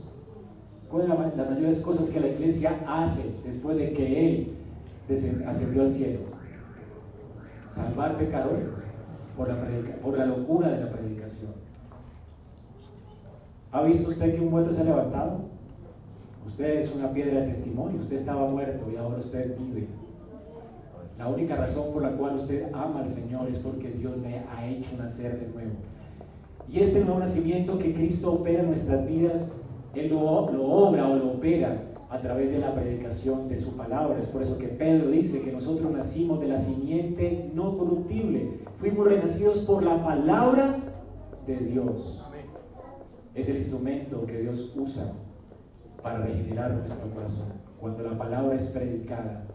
[0.88, 4.52] ¿Cuáles son las mayores cosas que la iglesia hace después de que Él
[5.46, 6.20] ascendió al cielo?
[7.68, 8.68] Salvar pecadores
[9.36, 9.56] por la,
[10.00, 11.52] por la locura de la predicación.
[13.72, 15.40] ¿Ha visto usted que un muerto se ha levantado?
[16.46, 19.88] Usted es una piedra de testimonio, usted estaba muerto y ahora usted vive.
[21.20, 24.66] La única razón por la cual usted ama al Señor es porque Dios le ha
[24.66, 25.72] hecho nacer de nuevo.
[26.66, 29.52] Y este nuevo nacimiento que Cristo opera en nuestras vidas,
[29.94, 31.78] Él lo, lo obra o lo opera
[32.08, 34.18] a través de la predicación de su palabra.
[34.18, 38.60] Es por eso que Pedro dice que nosotros nacimos de la simiente no corruptible.
[38.78, 40.78] Fuimos renacidos por la palabra
[41.46, 42.24] de Dios.
[43.34, 45.12] Es el instrumento que Dios usa
[46.02, 47.52] para regenerar nuestro corazón.
[47.78, 49.49] Cuando la palabra es predicada.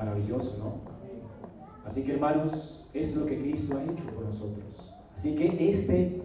[0.00, 0.72] Maravilloso, ¿no?
[1.84, 4.94] Así que hermanos, es lo que Cristo ha hecho por nosotros.
[5.14, 6.22] Así que este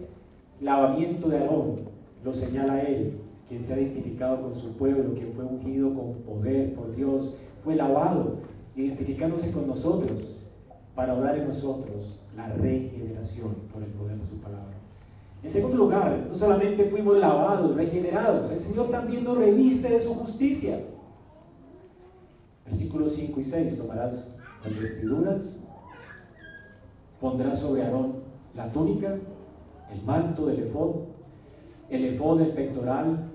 [0.62, 1.80] lavamiento de Aarón
[2.24, 3.18] lo señala Él
[3.50, 7.76] quien se ha identificado con su pueblo, quien fue ungido con poder por Dios, fue
[7.76, 8.38] lavado,
[8.76, 10.38] identificándose con nosotros
[10.94, 14.72] para orar en nosotros la regeneración por el poder de su palabra.
[15.42, 20.14] En segundo lugar, no solamente fuimos lavados, regenerados, el Señor también nos reviste de su
[20.14, 20.80] justicia.
[22.66, 25.60] Versículos 5 y 6, tomarás las vestiduras,
[27.20, 28.16] pondrás sobre Aarón
[28.54, 29.14] la túnica,
[29.92, 31.02] el manto del efod,
[31.90, 33.30] el efod del pectoral,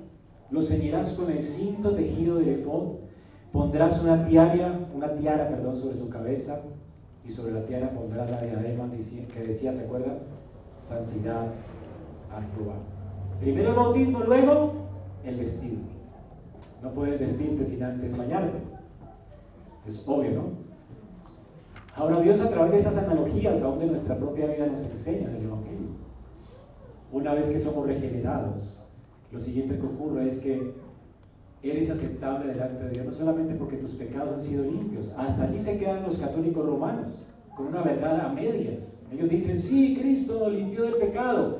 [0.49, 2.97] lo ceñirás con el cinto tejido del efod,
[3.53, 6.61] pondrás una tiara, una tiara, sobre su cabeza
[7.25, 10.17] y sobre la tiara pondrás la diadema que decía, ¿se acuerda?
[10.81, 11.47] Santidad
[12.31, 12.75] a Jehová.
[13.39, 14.73] Primero el bautismo, luego
[15.23, 15.77] el vestido.
[16.81, 18.70] No puedes vestirte sin antes bañarte.
[19.85, 20.43] Es obvio, ¿no?
[21.95, 25.43] Ahora Dios a través de esas analogías, aún de nuestra propia vida, nos enseña del
[25.43, 25.89] Evangelio.
[27.11, 28.79] Una vez que somos regenerados,
[29.31, 30.73] lo siguiente que ocurre es que
[31.63, 35.59] eres aceptable delante de Dios, no solamente porque tus pecados han sido limpios, hasta allí
[35.59, 39.03] se quedan los católicos romanos, con una verdad a medias.
[39.11, 41.59] Ellos dicen, sí, Cristo limpió del pecado,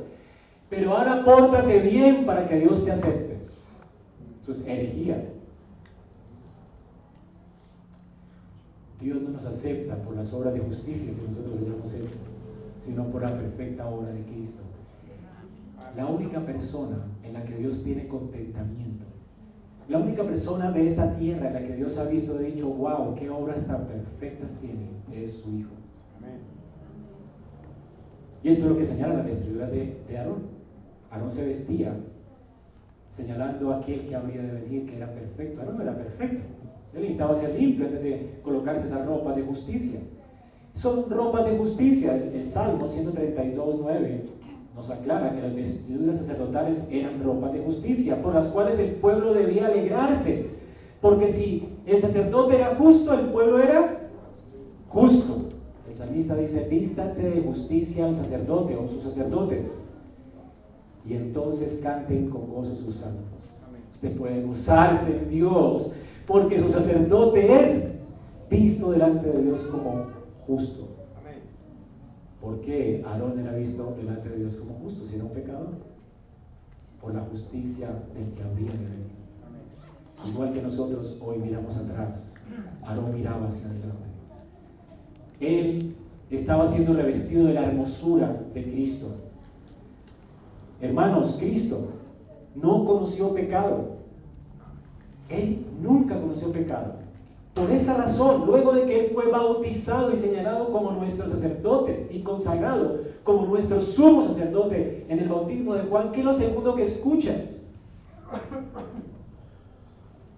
[0.70, 3.38] pero ahora pórtate bien para que Dios te acepte.
[4.42, 5.31] Eso es herejía.
[9.02, 12.16] Dios no nos acepta por las obras de justicia que nosotros hayamos hecho,
[12.78, 14.64] sino por la perfecta obra de Cristo
[15.96, 19.06] la única persona en la que Dios tiene contentamiento.
[19.90, 23.16] La única persona de esta tierra en la que Dios ha visto y dicho, wow,
[23.16, 25.72] qué obras tan perfectas tiene, es su Hijo.
[28.44, 30.48] Y esto es lo que señala la vestidura de, de Aarón.
[31.12, 31.94] Aarón se vestía
[33.08, 35.60] señalando a aquel que habría de venir, que era perfecto.
[35.60, 36.61] Aarón no era perfecto.
[36.94, 40.00] Él necesitaba ser limpio antes de colocarse esa ropa de justicia.
[40.74, 42.16] Son ropas de justicia.
[42.16, 44.26] El, Salmo 132, 9
[44.76, 49.34] nos aclara que las vestiduras sacerdotales eran ropas de justicia, por las cuales el pueblo
[49.34, 50.50] debía alegrarse.
[51.02, 54.10] Porque si el sacerdote era justo, el pueblo era
[54.90, 55.50] justo.
[55.88, 59.72] El salmista dice, vístase de justicia al sacerdote o sus sacerdotes.
[61.06, 63.26] Y entonces canten con gozo sus santos.
[63.94, 65.96] Usted puede gozarse en Dios,
[66.32, 67.92] porque su sacerdote es
[68.50, 70.08] visto delante de Dios como
[70.48, 70.88] justo.
[72.40, 75.70] ¿Por qué Aarón era visto delante de Dios como justo si era un pecador?
[77.02, 79.12] Por la justicia del que habría de venir.
[80.28, 82.34] Igual que nosotros hoy miramos atrás,
[82.84, 84.08] Aarón miraba hacia adelante.
[85.42, 85.96] Él
[86.30, 89.08] estaba siendo revestido de la hermosura de Cristo.
[90.80, 91.90] Hermanos, Cristo
[92.56, 94.01] no conoció pecado.
[95.32, 96.96] Él nunca conoció pecado.
[97.54, 102.22] Por esa razón, luego de que Él fue bautizado y señalado como nuestro sacerdote y
[102.22, 106.84] consagrado como nuestro sumo sacerdote en el bautismo de Juan, ¿qué es lo segundo que
[106.84, 107.58] escuchas?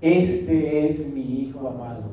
[0.01, 2.03] Este es mi Hijo amado,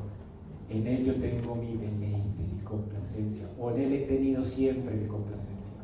[0.68, 5.08] en Él yo tengo mi deleite, mi complacencia, o en Él he tenido siempre mi
[5.08, 5.74] complacencia.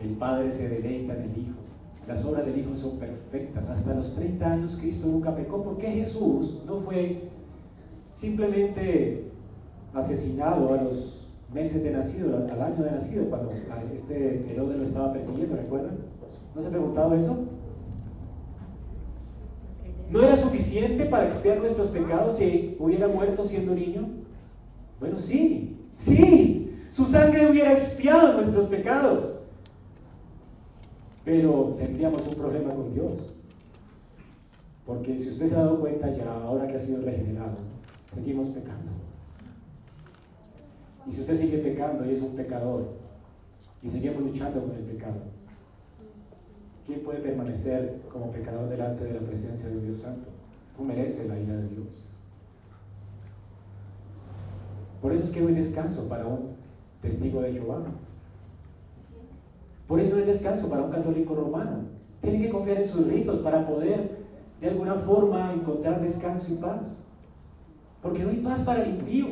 [0.00, 1.63] El Padre se deleita en el Hijo.
[2.06, 3.68] Las obras del Hijo son perfectas.
[3.68, 5.62] Hasta los 30 años Cristo nunca pecó.
[5.62, 7.28] porque Jesús no fue
[8.12, 9.30] simplemente
[9.94, 13.52] asesinado a los meses de nacido, al año de nacido, cuando
[13.94, 15.98] este Herodes lo estaba persiguiendo, ¿recuerdan?
[16.54, 17.44] ¿No se ha preguntado eso?
[20.10, 24.08] ¿No era suficiente para expiar nuestros pecados si hubiera muerto siendo niño?
[25.00, 29.43] Bueno, sí, sí, su sangre hubiera expiado nuestros pecados.
[31.24, 33.34] Pero tendríamos un problema con Dios.
[34.86, 37.56] Porque si usted se ha dado cuenta ya, ahora que ha sido regenerado,
[38.12, 38.92] seguimos pecando.
[41.06, 42.88] Y si usted sigue pecando y es un pecador,
[43.82, 45.20] y seguimos luchando con el pecado,
[46.86, 50.28] ¿quién puede permanecer como pecador delante de la presencia de Dios Santo?
[50.76, 52.04] Tú mereces la ira de Dios.
[55.00, 56.56] Por eso es que hoy descanso para un
[57.02, 57.84] testigo de Jehová.
[59.86, 61.84] Por eso hay descanso para un católico romano.
[62.20, 64.24] Tiene que confiar en sus ritos para poder
[64.60, 67.04] de alguna forma encontrar descanso y paz.
[68.02, 69.26] Porque no hay paz para el impío.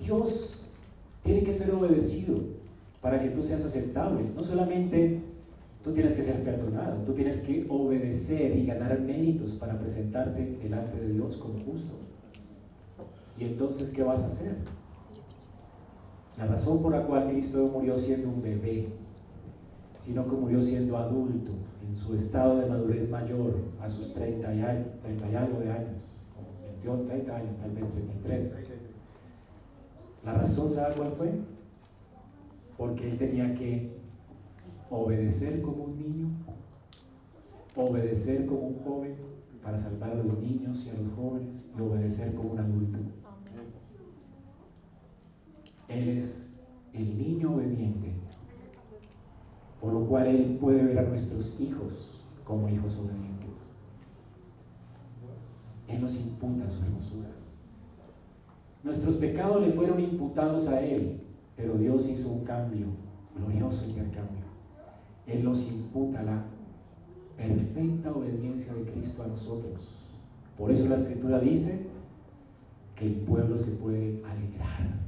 [0.00, 0.62] Dios
[1.22, 2.40] tiene que ser obedecido
[3.00, 4.24] para que tú seas aceptable.
[4.34, 5.20] No solamente
[5.84, 10.98] tú tienes que ser perdonado, tú tienes que obedecer y ganar méritos para presentarte delante
[10.98, 11.94] de Dios como justo.
[13.38, 14.56] ¿Y entonces qué vas a hacer?
[16.38, 18.88] La razón por la cual Cristo murió siendo un bebé,
[19.96, 21.52] sino que murió siendo adulto,
[21.88, 26.02] en su estado de madurez mayor, a sus 30 y, algo, de años,
[26.62, 28.56] 28, 30 años, tal vez 33.
[30.24, 31.32] La razón, ¿sabe cuál fue?
[32.76, 33.96] Porque él tenía que
[34.90, 36.28] obedecer como un niño,
[37.76, 39.14] obedecer como un joven
[39.62, 42.98] para salvar a los niños y a los jóvenes y obedecer como un adulto.
[45.88, 46.48] Él es
[46.92, 48.12] el niño obediente,
[49.80, 53.36] por lo cual Él puede ver a nuestros hijos como hijos obedientes.
[55.88, 57.28] Él nos imputa su hermosura.
[58.82, 61.20] Nuestros pecados le fueron imputados a Él,
[61.56, 62.86] pero Dios hizo un cambio,
[63.36, 64.44] glorioso intercambio.
[65.26, 66.44] Él nos imputa la
[67.36, 70.06] perfecta obediencia de Cristo a nosotros.
[70.56, 71.86] Por eso la Escritura dice
[72.96, 75.05] que el pueblo se puede alegrar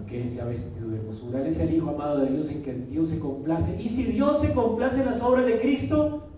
[0.00, 1.40] porque Él se ha vestido de hermosura.
[1.42, 3.80] Él es el Hijo amado de Dios en que Dios se complace.
[3.80, 6.28] Y si Dios se complace en las obras de Cristo,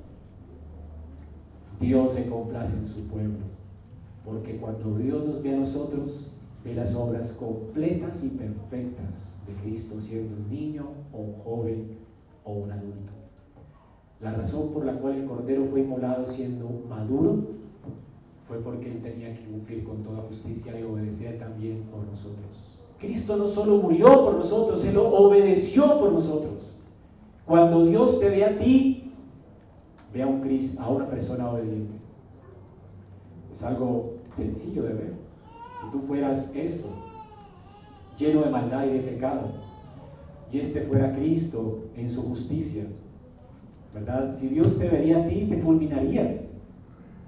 [1.80, 3.38] Dios se complace en su pueblo.
[4.24, 10.00] Porque cuando Dios nos ve a nosotros, ve las obras completas y perfectas de Cristo,
[10.00, 11.98] siendo un niño o un joven
[12.44, 13.12] o un adulto.
[14.20, 17.46] La razón por la cual el Cordero fue inmolado siendo maduro
[18.48, 22.71] fue porque Él tenía que cumplir con toda justicia y obedecer también por nosotros.
[23.02, 26.72] Cristo no solo murió por nosotros, Él obedeció por nosotros.
[27.44, 29.12] Cuando Dios te ve a ti,
[30.14, 31.92] ve a, un Cristo, a una persona obediente.
[33.50, 35.12] Es algo sencillo de ver.
[35.80, 36.90] Si tú fueras esto,
[38.16, 39.48] lleno de maldad y de pecado,
[40.52, 42.84] y este fuera Cristo en su justicia,
[43.92, 44.32] ¿verdad?
[44.32, 46.40] Si Dios te vería a ti, te fulminaría.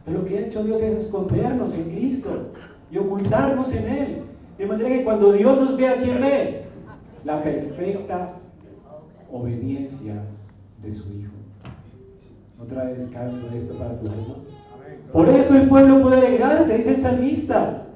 [0.04, 2.52] Pero lo que ha hecho Dios es escondernos en Cristo
[2.92, 4.23] y ocultarnos en Él.
[4.58, 6.64] De manera que cuando Dios nos ve, ¿a quién ve?
[7.24, 8.34] La perfecta
[9.30, 10.22] obediencia
[10.82, 11.32] de su Hijo.
[12.58, 14.36] ¿No trae descanso de esto para tu alma?
[15.12, 17.86] Por eso el pueblo puede alegrarse, dice el salmista.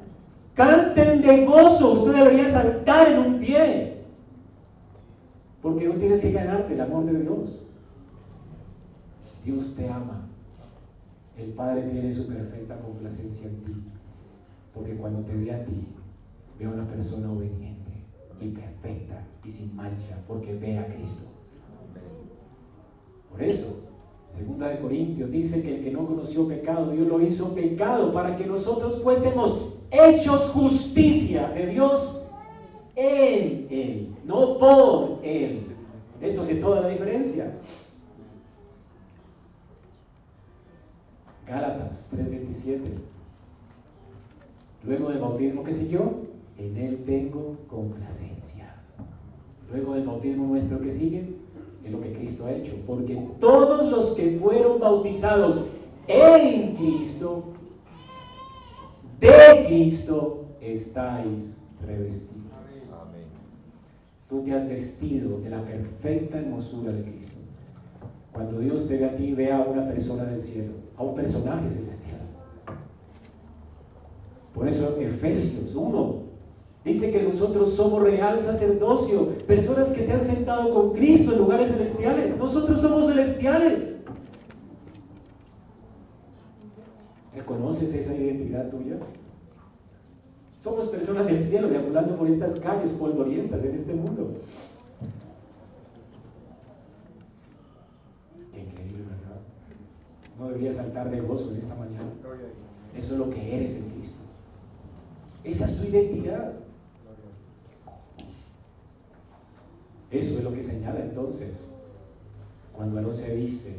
[0.55, 4.03] Canten de gozo, usted debería saltar en un pie.
[5.63, 7.69] Porque no tienes que ganarte el amor de Dios.
[9.45, 10.27] Dios te ama.
[11.37, 13.73] El Padre tiene su perfecta complacencia en ti.
[14.75, 15.87] Porque cuando te ve a ti,
[16.59, 18.05] ve a una persona obediente
[18.41, 21.23] y perfecta y sin mancha, porque ve a Cristo.
[23.31, 23.89] Por eso,
[24.31, 28.37] segunda de Corintios dice que el que no conoció pecado, Dios lo hizo pecado para
[28.37, 32.27] que nosotros fuésemos hechos justicia de Dios
[32.97, 35.67] en Él, no por Él.
[36.21, 37.55] Esto hace toda la diferencia.
[41.47, 42.81] Gálatas 3:27.
[44.85, 46.28] Luego del bautismo que siguió,
[46.59, 48.75] en Él tengo complacencia.
[49.71, 51.37] Luego del bautismo nuestro que sigue,
[51.85, 55.67] es lo que Cristo ha hecho, porque todos los que fueron bautizados
[56.09, 57.45] en Cristo,
[59.21, 61.57] de Cristo, estáis
[61.87, 62.37] revestidos.
[64.29, 67.39] Tú te has vestido de la perfecta hermosura de Cristo.
[68.33, 71.71] Cuando Dios te ve a ti, ve a una persona del cielo, a un personaje
[71.71, 72.21] celestial.
[74.53, 76.28] Por eso Efesios 1
[76.89, 81.71] Dice que nosotros somos real sacerdocio, personas que se han sentado con Cristo en lugares
[81.71, 82.35] celestiales.
[82.39, 83.95] Nosotros somos celestiales.
[87.35, 88.97] ¿Reconoces esa identidad tuya?
[90.59, 94.41] Somos personas del cielo deambulando por estas calles polvorientas en este mundo.
[98.51, 100.49] Qué increíble, ¿verdad?
[100.49, 102.09] debería saltar de gozo en esta mañana.
[102.97, 104.23] Eso es lo que eres en Cristo.
[105.45, 106.55] Esa es tu identidad.
[110.11, 111.75] Eso es lo que señala entonces
[112.75, 113.77] cuando Aarón se viste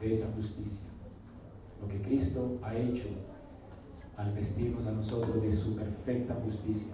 [0.00, 0.88] de esa justicia.
[1.80, 3.04] Lo que Cristo ha hecho
[4.16, 6.92] al vestirnos a nosotros de su perfecta justicia.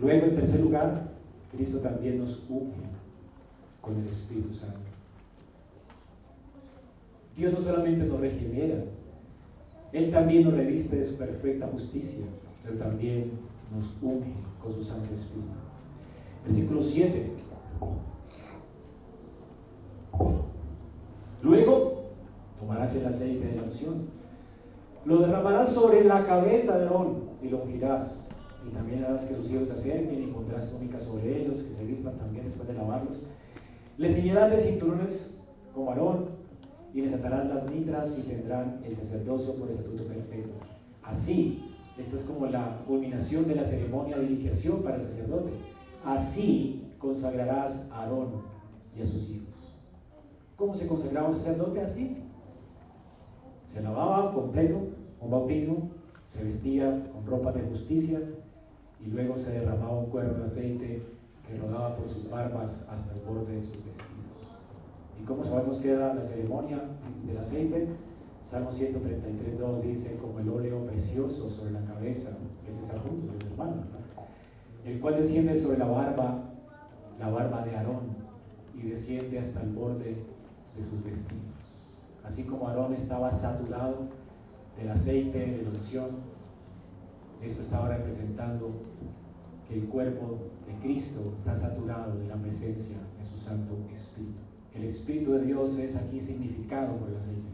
[0.00, 1.10] Luego, en tercer lugar,
[1.52, 2.72] Cristo también nos une
[3.82, 4.78] con el Espíritu Santo.
[7.36, 8.84] Dios no solamente nos regenera,
[9.92, 12.24] Él también nos reviste de su perfecta justicia,
[12.64, 13.32] pero también
[13.74, 14.32] nos une
[14.62, 15.67] con su Santo Espíritu.
[16.48, 17.30] Versículo 7.
[21.42, 22.04] Luego
[22.58, 24.08] tomarás el aceite de la unción,
[25.04, 28.26] lo derramarás sobre la cabeza de Aarón y lo ungirás.
[28.66, 31.84] Y también harás que sus hijos se acerquen y pondrás túnicas sobre ellos, que se
[31.84, 33.26] vistan también después de lavarlos.
[33.98, 35.38] Les ceñirás de cinturones
[35.74, 36.30] como Aarón
[36.94, 40.54] y les atarás las mitras y tendrán el sacerdocio por estatuto perfecto.
[41.02, 41.62] Así,
[41.98, 45.50] esta es como la culminación de la ceremonia de iniciación para el sacerdote.
[46.04, 48.42] Así consagrarás a Aarón
[48.96, 49.74] y a sus hijos.
[50.56, 52.16] ¿Cómo se consagraba un sacerdote así?
[53.66, 54.88] Se lavaba completo,
[55.20, 55.90] un bautismo,
[56.24, 58.20] se vestía con ropa de justicia
[59.00, 61.02] y luego se derramaba un cuerno de aceite
[61.46, 64.18] que rodaba por sus barbas hasta el borde de sus vestidos.
[65.20, 66.82] ¿Y cómo sabemos que era la ceremonia
[67.26, 67.88] del aceite?
[68.42, 72.30] Salmo 133, 2 dice, como el óleo precioso sobre la cabeza,
[72.66, 73.86] es estar juntos, los hermanos,
[74.88, 76.44] el cual desciende sobre la barba,
[77.18, 78.16] la barba de Aarón,
[78.74, 80.16] y desciende hasta el borde
[80.76, 81.42] de sus vestidos.
[82.24, 84.08] Así como Aarón estaba saturado
[84.78, 86.06] del aceite de la unción,
[87.42, 88.70] esto estaba representando
[89.68, 94.40] que el cuerpo de Cristo está saturado de la presencia de su Santo Espíritu.
[94.74, 97.48] El Espíritu de Dios es aquí significado por el aceite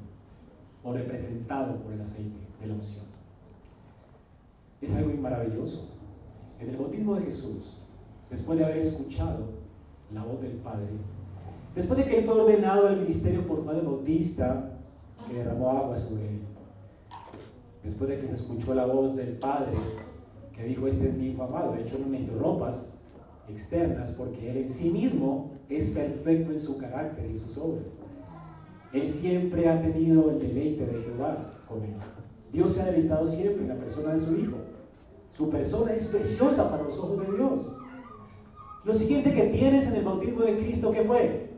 [0.84, 3.06] o representado por el aceite de la unción.
[4.80, 5.93] Es algo maravilloso.
[6.60, 7.78] En el bautismo de Jesús,
[8.30, 9.46] después de haber escuchado
[10.12, 10.88] la voz del Padre,
[11.74, 14.78] Después de que él fue ordenado al ministerio por Juan Bautista,
[15.26, 16.40] que derramó agua sobre él,
[17.82, 19.72] después de que se escuchó la voz del Padre,
[20.52, 22.96] que dijo, este es mi hijo amado, de hecho no necesito ropas
[23.48, 27.86] externas, porque él en sí mismo es perfecto en su carácter y sus obras.
[28.92, 31.94] Él siempre ha tenido el deleite de Jehová con él.
[32.52, 34.58] Dios se ha deleitado siempre en la persona de su Hijo.
[35.36, 37.76] Su persona es preciosa para los ojos de Dios.
[38.84, 41.54] Lo siguiente que tienes en el bautismo de Cristo, ¿qué fue?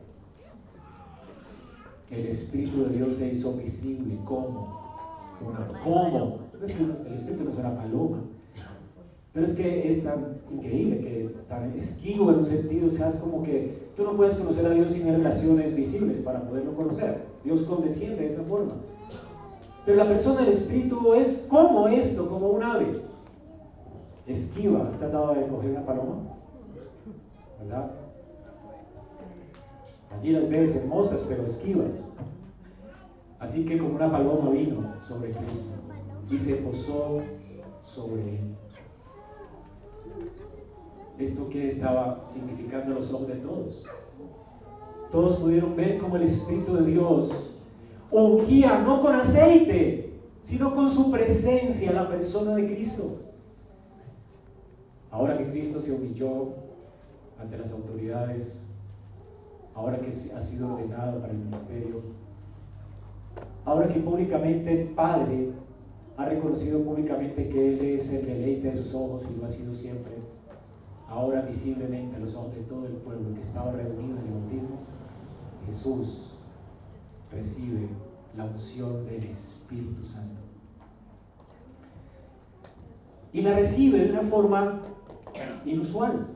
[2.09, 4.17] el Espíritu de Dios se hizo visible.
[4.25, 4.79] ¿Cómo?
[5.83, 6.39] ¿Cómo?
[6.63, 8.19] Es que el Espíritu no es una paloma.
[9.33, 13.17] Pero es que es tan increíble, que tan esquivo en un sentido, o sea, es
[13.17, 17.25] como que tú no puedes conocer a Dios sin relaciones visibles para poderlo conocer.
[17.43, 18.73] Dios condesciende de esa forma.
[19.85, 23.06] Pero la persona del Espíritu es como esto, como un ave.
[24.27, 24.87] Esquiva.
[24.87, 26.19] ¿Has tratado de coger una paloma?
[27.59, 27.91] ¿Verdad?
[30.11, 32.11] Allí las ves hermosas, pero esquivas.
[33.39, 35.75] Así que como una paloma vino sobre Cristo
[36.29, 37.21] y se posó
[37.83, 38.55] sobre él.
[41.19, 43.83] Esto que estaba significando los ojos de todos.
[45.11, 47.53] Todos pudieron ver cómo el Espíritu de Dios
[48.11, 53.26] ungía no con aceite, sino con su presencia la persona de Cristo.
[55.17, 56.53] Ahora que Cristo se humilló
[57.39, 58.69] ante las autoridades
[59.73, 62.03] ahora que ha sido ordenado para el ministerio,
[63.65, 65.53] ahora que públicamente el Padre
[66.17, 69.73] ha reconocido públicamente que Él es el deleite de sus ojos y lo ha sido
[69.73, 70.13] siempre,
[71.09, 74.77] ahora visiblemente a los ojos de todo el pueblo que estaba reunido en el bautismo,
[75.65, 76.35] Jesús
[77.31, 77.87] recibe
[78.37, 80.41] la unción del Espíritu Santo.
[83.33, 84.83] Y la recibe de una forma
[85.65, 86.27] inusual.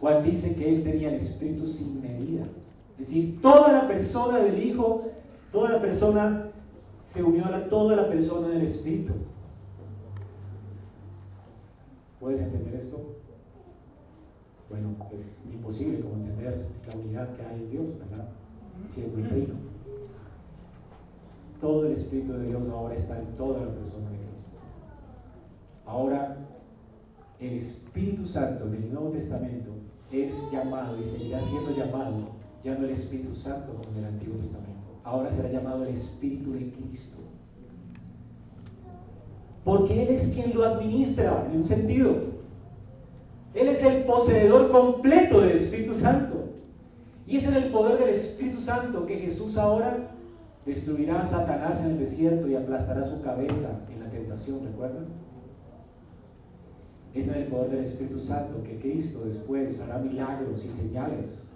[0.00, 2.44] Juan dice que él tenía el Espíritu sin medida.
[2.98, 5.10] Es decir, toda la persona del Hijo,
[5.50, 6.50] toda la persona
[7.02, 9.12] se unió a toda la persona del Espíritu.
[12.20, 13.16] ¿Puedes entender esto?
[14.70, 18.28] Bueno, es imposible como entender la unidad que hay en Dios, ¿verdad?
[18.88, 19.54] Siendo el reino.
[21.60, 24.56] Todo el Espíritu de Dios ahora está en toda la persona de Cristo.
[25.86, 26.36] Ahora,
[27.42, 29.70] el Espíritu Santo del Nuevo Testamento
[30.10, 32.30] es llamado y seguirá siendo llamado
[32.62, 36.52] ya no el Espíritu Santo como en el Antiguo Testamento, ahora será llamado el Espíritu
[36.52, 37.18] de Cristo.
[39.64, 42.32] Porque Él es quien lo administra en un sentido.
[43.54, 46.50] Él es el poseedor completo del Espíritu Santo.
[47.26, 50.12] Y es en el poder del Espíritu Santo que Jesús ahora
[50.66, 55.06] Destruirá a Satanás en el desierto y aplastará su cabeza en la tentación, ¿recuerdan?
[57.14, 61.50] Es en el poder del Espíritu Santo que Cristo después hará milagros y señales.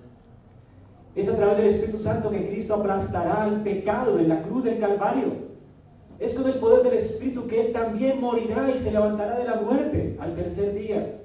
[1.14, 4.78] Es a través del Espíritu Santo que Cristo aplastará el pecado en la cruz del
[4.78, 5.46] Calvario.
[6.18, 9.60] Es con el poder del Espíritu que Él también morirá y se levantará de la
[9.62, 11.22] muerte al tercer día.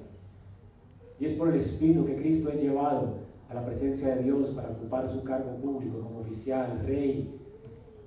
[1.20, 3.18] Y es por el Espíritu que Cristo es llevado
[3.50, 7.38] a la presencia de Dios para ocupar su cargo público como oficial, rey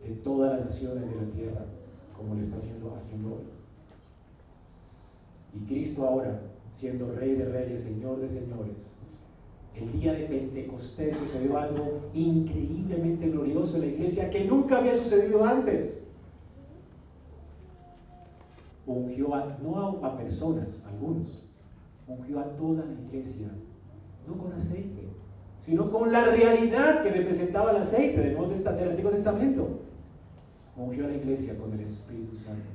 [0.03, 1.65] de todas las naciones de la tierra,
[2.17, 3.43] como lo está haciendo, haciendo hoy.
[5.56, 6.41] Y Cristo ahora,
[6.72, 8.95] siendo Rey de Reyes, Señor de Señores,
[9.76, 15.43] el día de Pentecostés sucedió algo increíblemente glorioso en la iglesia que nunca había sucedido
[15.43, 16.01] antes.
[18.86, 21.43] Ungió a, no a, personas, algunos,
[22.08, 23.47] ungió a toda la iglesia,
[24.28, 25.08] no con aceite,
[25.60, 29.82] sino con la realidad que representaba el aceite del, del Antiguo Testamento.
[30.78, 32.70] Ungió a la iglesia con el Espíritu Santo.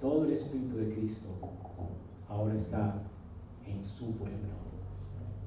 [0.00, 1.28] Todo el Espíritu de Cristo
[2.28, 3.02] ahora está
[3.66, 4.36] en su pueblo.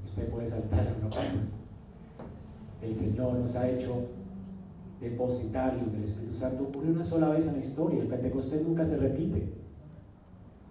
[0.05, 1.37] Usted puede saltar una parte.
[2.81, 4.07] El Señor nos ha hecho
[5.01, 6.63] depositarios del Espíritu Santo.
[6.63, 8.01] Ocurrió una sola vez en la historia.
[8.01, 9.53] El Pentecostés nunca se repite.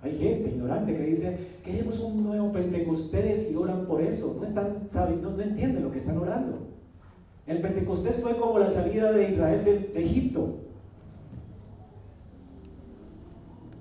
[0.02, 4.36] Hay gente ignorante que dice, queremos un nuevo Pentecostés y oran por eso.
[4.38, 4.86] No, están,
[5.22, 6.68] no, no entienden lo que están orando.
[7.46, 10.56] El Pentecostés fue como la salida de Israel de, Egipto.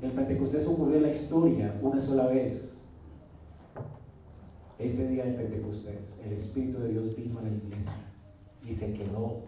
[0.07, 2.81] El Pentecostés ocurrió en la historia una sola vez.
[4.79, 7.91] Ese día de Pentecostés, el Espíritu de Dios vino a la iglesia
[8.65, 9.41] y se quedó.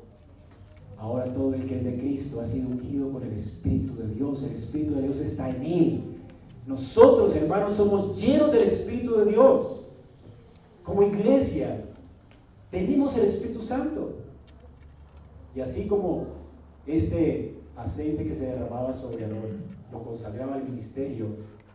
[0.97, 4.43] Ahora todo el que es de Cristo ha sido ungido con el Espíritu de Dios.
[4.43, 6.03] El Espíritu de Dios está en él.
[6.68, 9.88] Nosotros, hermanos, somos llenos del Espíritu de Dios.
[10.84, 11.86] Como iglesia,
[12.70, 14.18] tenemos el Espíritu Santo.
[15.55, 16.26] Y así como
[16.86, 21.28] este aceite que se derramaba sobre Aarón lo consagraba al ministerio,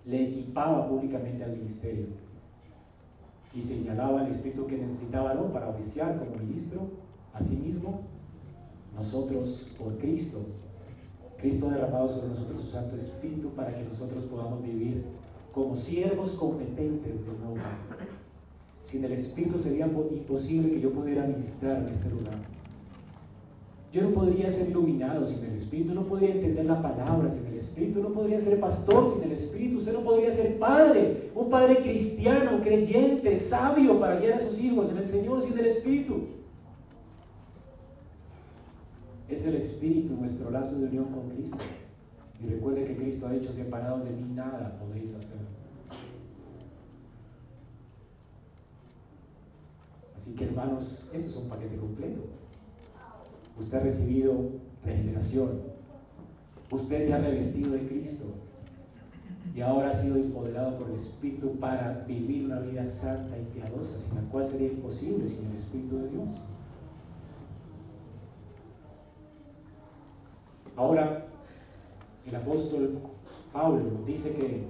[0.05, 2.07] le equipaba públicamente al ministerio
[3.55, 6.89] y señalaba el Espíritu que necesitaba Aarón para oficiar como ministro,
[7.33, 8.01] asimismo,
[8.97, 10.39] nosotros por Cristo,
[11.39, 15.05] Cristo ha derramado sobre nosotros su Santo Espíritu para que nosotros podamos vivir
[15.53, 17.57] como siervos competentes de nuevo.
[18.83, 22.54] Sin el Espíritu sería imposible que yo pudiera ministrar en este lugar.
[23.95, 27.55] Yo no podría ser iluminado sin el Espíritu, no podría entender la palabra sin el
[27.55, 31.77] Espíritu, no podría ser pastor sin el Espíritu, usted no podría ser padre, un padre
[31.77, 36.25] cristiano, creyente, sabio para guiar a sus hijos en el Señor sin el Espíritu.
[39.29, 41.59] Es el Espíritu nuestro lazo de unión con Cristo.
[42.43, 45.39] Y recuerde que Cristo ha dicho, separado de mí nada podéis hacer.
[50.17, 52.44] Así que hermanos, esto es un paquete completo.
[53.59, 54.51] Usted ha recibido
[54.85, 55.63] regeneración.
[56.71, 58.25] Usted se ha revestido de Cristo.
[59.55, 63.97] Y ahora ha sido empoderado por el Espíritu para vivir una vida santa y piadosa,
[63.99, 66.29] sin la cual sería imposible sin el Espíritu de Dios.
[70.77, 71.27] Ahora,
[72.27, 72.99] el apóstol
[73.53, 74.65] Pablo dice que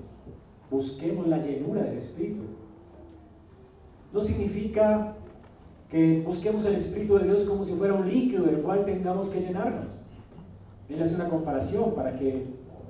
[0.70, 2.43] busquemos la llenura del Espíritu.
[4.12, 5.16] No significa
[5.95, 9.42] que busquemos el Espíritu de Dios como si fuera un líquido del cual tengamos que
[9.42, 10.03] llenarnos.
[10.88, 12.47] Él hace una comparación para que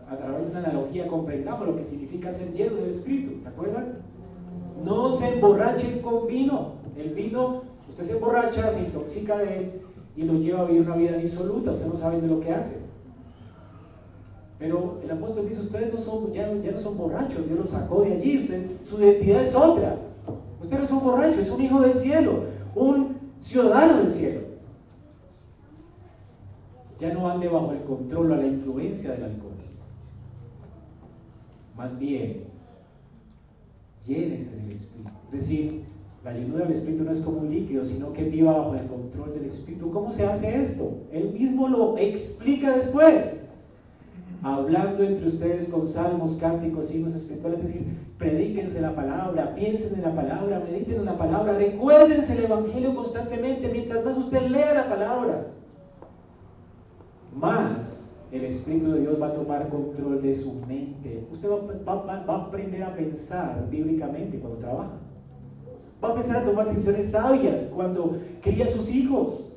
[0.09, 3.43] a través de una analogía comprendamos lo que significa ser lleno del Espíritu.
[3.43, 3.99] ¿Se acuerdan?
[4.83, 6.77] No se emborrachen con vino.
[6.97, 9.73] El vino, usted se emborracha, se intoxica de él
[10.17, 11.73] y lo lleva a vivir una vida disoluta.
[11.73, 12.79] Usted no sabe de lo que hace.
[14.59, 18.15] Pero el apóstol dice, ustedes no son, ya, no son borrachos, Dios los sacó de
[18.15, 18.49] allí,
[18.87, 19.99] su identidad es otra.
[20.63, 24.41] Usted no es un borracho, es un hijo del cielo, un ciudadano del cielo.
[26.99, 29.53] Ya no ande bajo el control o la influencia del alcohol.
[31.77, 32.45] Más bien,
[34.07, 35.11] llénese del Espíritu.
[35.33, 35.85] Es decir,
[36.25, 39.35] la llenura del Espíritu no es como un líquido, sino que viva bajo el control
[39.35, 39.91] del Espíritu.
[39.91, 40.99] ¿Cómo se hace esto?
[41.13, 43.44] Él mismo lo explica después
[44.45, 47.87] hablando entre ustedes con salmos, cánticos, himnos espirituales, es decir,
[48.19, 53.69] predíquense la palabra, piensen en la palabra, mediten en la palabra, recuérdense el Evangelio constantemente
[53.69, 55.47] mientras más usted lea la palabra.
[57.35, 61.27] Más el Espíritu de Dios va a tomar control de su mente.
[61.33, 64.93] Usted va, va a aprender a pensar bíblicamente cuando trabaja.
[66.03, 69.53] Va a empezar a tomar decisiones sabias cuando cría a sus hijos.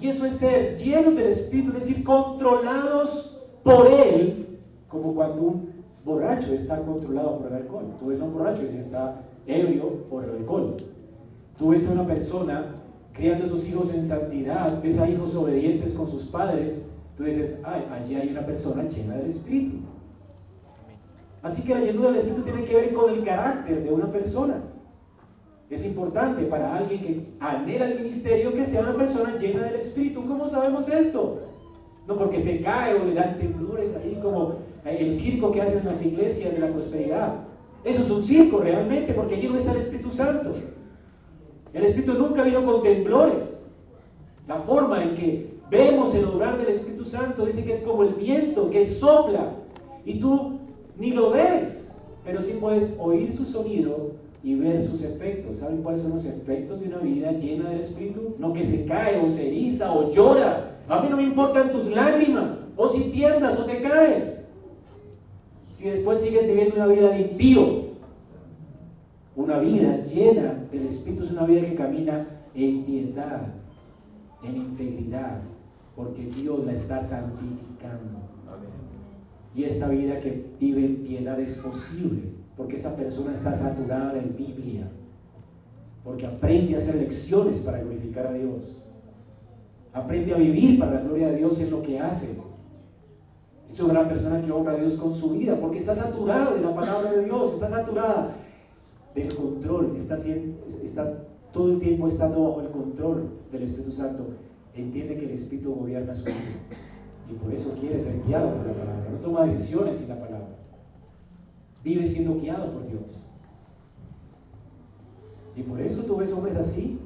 [0.00, 4.58] Y eso es ser llenos del Espíritu, es decir, controlados por él,
[4.88, 5.70] como cuando un
[6.04, 7.84] borracho está controlado por el alcohol.
[7.98, 10.76] Tú ves a un borracho y está ebrio por el alcohol.
[11.58, 12.76] Tú ves a una persona
[13.12, 17.60] criando a sus hijos en santidad, ves a hijos obedientes con sus padres, tú dices,
[17.64, 19.76] ay, allí hay una persona llena del Espíritu.
[21.42, 24.62] Así que la llenura del Espíritu tiene que ver con el carácter de una persona.
[25.68, 30.24] Es importante para alguien que anhela el ministerio que sea una persona llena del Espíritu.
[30.26, 31.40] ¿Cómo sabemos esto?
[32.10, 35.86] No porque se cae o le dan temblores ahí como el circo que hacen en
[35.86, 37.36] las iglesias de la prosperidad.
[37.84, 40.56] Eso es un circo realmente porque allí no está el Espíritu Santo.
[41.72, 43.64] El Espíritu nunca vino con temblores.
[44.48, 48.14] La forma en que vemos el obrar del Espíritu Santo dice que es como el
[48.14, 49.52] viento que sopla
[50.04, 50.58] y tú
[50.98, 55.58] ni lo ves, pero sí puedes oír su sonido y ver sus efectos.
[55.58, 58.34] ¿Saben cuáles son los efectos de una vida llena del Espíritu?
[58.40, 60.69] No que se cae o se eriza o llora.
[60.90, 64.44] A mí no me importan tus lágrimas, o si tiemblas o te caes.
[65.70, 67.90] Si después sigues viviendo una vida de impío,
[69.36, 72.26] una vida llena del Espíritu es una vida que camina
[72.56, 73.54] en piedad,
[74.42, 75.42] en integridad,
[75.94, 78.18] porque Dios la está santificando.
[79.54, 82.22] Y esta vida que vive en piedad es posible
[82.56, 84.90] porque esa persona está saturada de Biblia,
[86.02, 88.89] porque aprende a hacer lecciones para glorificar a Dios,
[89.92, 92.28] aprende a vivir para la gloria de Dios en lo que hace.
[93.70, 96.60] Es una gran persona que honra a Dios con su vida, porque está saturada de
[96.60, 98.36] la palabra de Dios, está saturada
[99.14, 104.26] del control, está, está todo el tiempo estando bajo el control del Espíritu Santo.
[104.74, 106.36] Entiende que el Espíritu gobierna su vida
[107.28, 109.08] y por eso quiere ser guiado por la palabra.
[109.10, 110.60] No toma decisiones sin la palabra
[111.82, 113.26] vive siendo guiado por Dios.
[115.56, 116.98] Y por eso tú ves hombres así,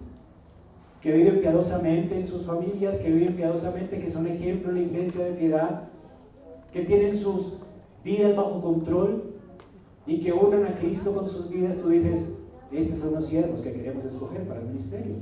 [1.05, 5.25] que viven piadosamente en sus familias, que viven piadosamente, que son ejemplo en la iglesia
[5.27, 5.89] de piedad,
[6.73, 7.59] que tienen sus
[8.03, 9.23] vidas bajo control
[10.07, 11.79] y que unan a Cristo con sus vidas.
[11.79, 12.35] Tú dices,
[12.73, 15.15] estos son los siervos que queremos escoger para el ministerio.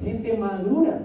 [0.00, 1.02] Gente madura,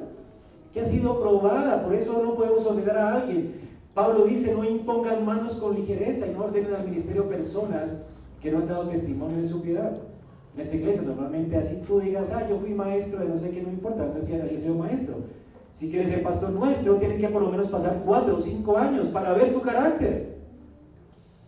[0.71, 5.25] que ha sido probada, por eso no podemos olvidar a alguien Pablo dice, no impongan
[5.25, 8.05] manos con ligereza y no ordenen al ministerio personas
[8.41, 9.97] que no han dado testimonio de su piedad.
[10.55, 13.61] En esta iglesia normalmente así tú digas, ah, yo fui maestro de no sé qué,
[13.61, 15.15] no importa, antes ya he sido maestro.
[15.73, 19.09] Si quieres ser pastor nuestro, tiene que por lo menos pasar cuatro o cinco años
[19.09, 20.37] para ver tu carácter.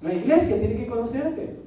[0.01, 1.57] La iglesia tiene que conocerte.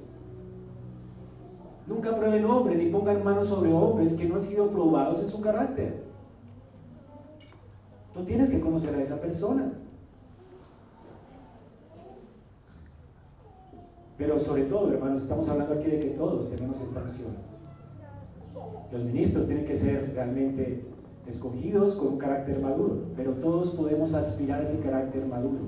[1.86, 5.40] Nunca prueben hombres ni pongan manos sobre hombres que no han sido probados en su
[5.40, 6.04] carácter.
[8.12, 9.72] Tú tienes que conocer a esa persona.
[14.20, 17.30] Pero sobre todo, hermanos, estamos hablando aquí de que todos tenemos esta acción.
[18.92, 20.84] Los ministros tienen que ser realmente
[21.26, 25.60] escogidos con un carácter maduro, pero todos podemos aspirar a ese carácter maduro,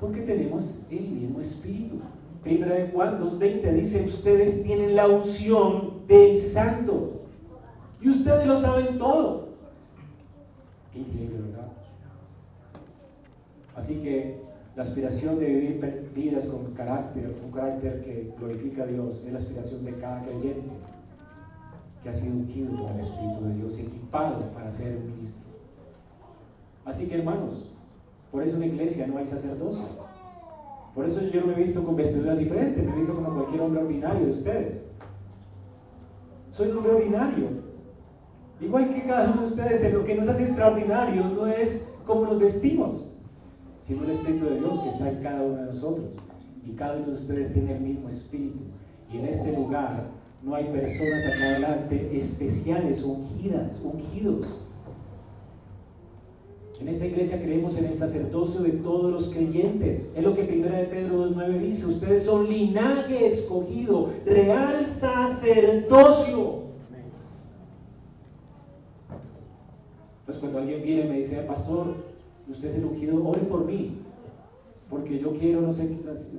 [0.00, 2.00] porque tenemos el mismo espíritu.
[2.42, 7.12] Primera de Juan 2.20 dice, ustedes tienen la unción del santo,
[8.00, 9.50] y ustedes lo saben todo.
[10.96, 11.68] increíble, ¿verdad?
[13.76, 14.47] Así que
[14.78, 19.40] la aspiración de vivir vidas con carácter, un carácter que glorifica a Dios, es la
[19.40, 20.70] aspiración de cada creyente
[22.00, 25.50] que ha sido ungido por el Espíritu de Dios, equipado para ser un ministro.
[26.84, 27.72] Así que hermanos,
[28.30, 29.84] por eso en la iglesia no hay sacerdocio.
[30.94, 33.62] Por eso yo no me he visto con vestiduras diferentes, me he visto como cualquier
[33.62, 34.84] hombre ordinario de ustedes.
[36.50, 37.48] Soy un hombre ordinario.
[38.60, 42.38] Igual que cada uno de ustedes, lo que nos hace extraordinarios no es cómo nos
[42.38, 43.07] vestimos,
[43.88, 46.16] sino el Espíritu de Dios que está en cada uno de nosotros.
[46.66, 48.58] Y cada uno de ustedes tiene el mismo Espíritu.
[49.10, 50.10] Y en este lugar
[50.42, 54.46] no hay personas acá adelante especiales, ungidas, ungidos.
[56.80, 60.12] En esta iglesia creemos en el sacerdocio de todos los creyentes.
[60.14, 61.86] Es lo que 1 de Pedro 2.9 dice.
[61.86, 66.58] Ustedes son linaje escogido, real sacerdocio.
[70.26, 72.07] Pues cuando alguien viene y me dice, pastor,
[72.50, 73.98] usted es el ungido, ore por mí,
[74.90, 75.98] porque yo quiero, no sé,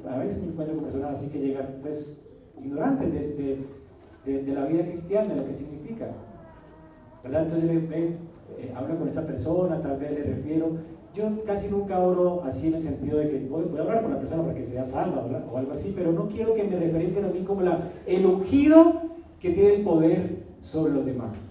[0.10, 2.20] a veces me encuentro con personas así que llegan pues,
[2.58, 6.08] ignorantes de, la vida cristiana, de lo que significa.
[7.24, 7.44] ¿verdad?
[7.44, 7.96] Entonces yo
[8.58, 10.78] eh, hablo con esa persona, tal vez le refiero.
[11.14, 14.20] Yo casi nunca oro así en el sentido de que voy, a hablar con la
[14.20, 17.30] persona para que sea salva o algo así, pero no quiero que me referencien a
[17.30, 17.62] mí como
[18.06, 19.02] el ungido
[19.40, 21.49] que tiene el poder sobre los demás.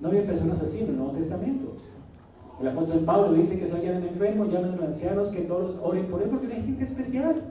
[0.00, 1.72] No había personas así en el Nuevo Testamento.
[2.60, 6.06] El apóstol Pablo dice que si alguien enfermo, llamen a los ancianos que todos oren
[6.06, 7.42] por él porque hay gente especial.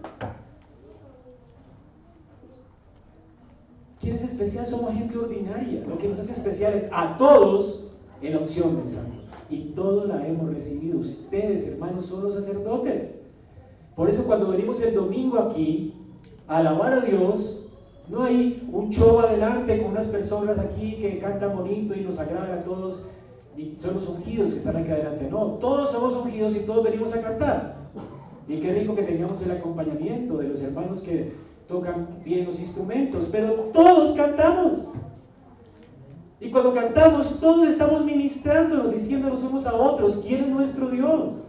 [4.02, 4.66] ¿Quién es especial?
[4.66, 5.84] Somos gente ordinaria.
[5.88, 7.92] Lo que nos hace especiales a todos
[8.22, 9.18] en opción del santo.
[9.50, 11.00] Y todos la hemos recibido.
[11.00, 13.22] Ustedes, hermanos, son los sacerdotes.
[13.96, 15.94] Por eso cuando venimos el domingo aquí
[16.48, 17.62] a alabar a Dios,
[18.08, 22.60] No hay un show adelante con unas personas aquí que cantan bonito y nos agradan
[22.60, 23.08] a todos
[23.56, 25.30] y son los ungidos que están aquí adelante.
[25.32, 27.78] No, todos somos ungidos y todos venimos a cantar.
[28.50, 31.32] Y qué rico que tengamos el acompañamiento de los hermanos que
[31.70, 34.92] tocan bien los instrumentos, pero todos cantamos.
[36.42, 41.46] Y cuando cantamos, todos estamos ministrándonos, diciéndonos unos a otros quién es nuestro Dios.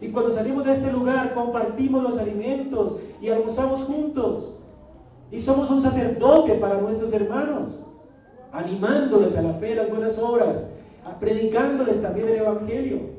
[0.00, 4.56] Y cuando salimos de este lugar, compartimos los alimentos y almorzamos juntos.
[5.30, 7.86] Y somos un sacerdote para nuestros hermanos,
[8.52, 10.70] animándoles a la fe, a las buenas obras,
[11.18, 13.14] predicándoles también el Evangelio.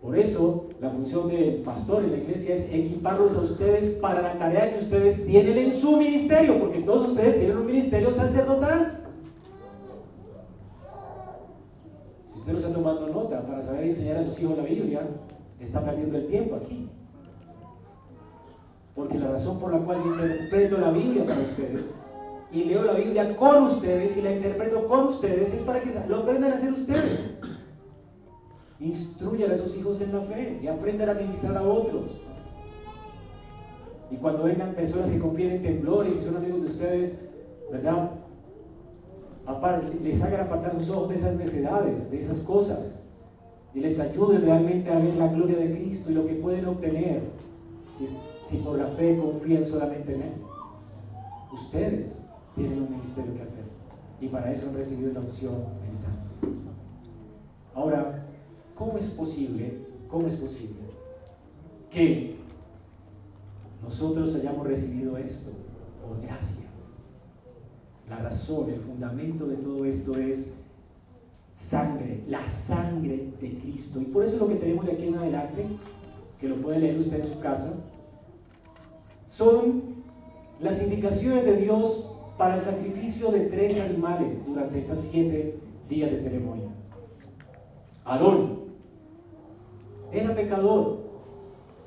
[0.00, 4.36] Por eso, la función del pastor en la iglesia es equiparlos a ustedes para la
[4.36, 8.98] tarea que ustedes tienen en su ministerio, porque todos ustedes tienen un ministerio sacerdotal.
[12.26, 15.02] Si usted no está tomando nota para saber enseñar a sus hijos la Biblia,
[15.60, 16.88] está perdiendo el tiempo aquí.
[18.94, 21.94] Porque la razón por la cual interpreto la Biblia para ustedes
[22.52, 26.18] y leo la Biblia con ustedes y la interpreto con ustedes es para que lo
[26.18, 27.30] aprendan a hacer ustedes.
[28.78, 32.20] Instruyan a sus hijos en la fe y aprendan a ministrar a otros.
[34.10, 37.18] Y cuando vengan personas que confíen en temblores y son amigos de ustedes,
[37.70, 38.10] ¿verdad?
[40.02, 43.02] les hagan apartar los ojos de esas necesidades, de esas cosas,
[43.74, 47.22] y les ayuden realmente a ver la gloria de Cristo y lo que pueden obtener
[47.96, 48.06] si
[48.52, 50.32] si por la fe confían solamente en Él.
[51.52, 52.20] Ustedes
[52.54, 53.64] tienen un ministerio que hacer
[54.20, 55.54] y para eso han recibido la opción
[55.88, 56.28] en Santo.
[57.74, 58.26] Ahora,
[58.76, 59.78] ¿cómo es posible,
[60.08, 60.82] cómo es posible
[61.90, 62.36] que
[63.82, 65.50] nosotros hayamos recibido esto
[66.06, 66.66] por gracia?
[68.10, 70.52] La razón, el fundamento de todo esto es
[71.54, 73.98] sangre, la sangre de Cristo.
[73.98, 75.66] Y por eso lo que tenemos de aquí en adelante,
[76.38, 77.74] que lo puede leer usted en su casa,
[79.32, 79.82] son
[80.60, 85.58] las indicaciones de Dios para el sacrificio de tres animales durante estas siete
[85.88, 86.68] días de ceremonia.
[88.04, 88.60] Aarón
[90.12, 90.98] era pecador,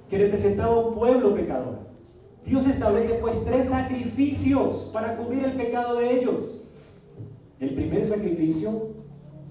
[0.10, 1.78] que representaba un pueblo pecador.
[2.46, 6.62] Dios establece pues tres sacrificios para cubrir el pecado de ellos.
[7.60, 8.90] El primer sacrificio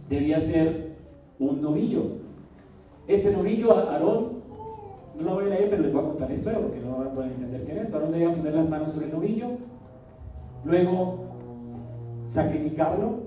[0.08, 0.96] debía ser
[1.38, 2.02] un novillo.
[3.06, 4.42] Este novillo, Aarón
[5.16, 7.12] no lo voy a leer, pero les voy a contar la porque no van a
[7.12, 7.96] poder entender sin esto.
[7.96, 9.46] Ahora le voy a poner las manos sobre el novillo,
[10.64, 11.24] luego
[12.26, 13.20] sacrificarlo,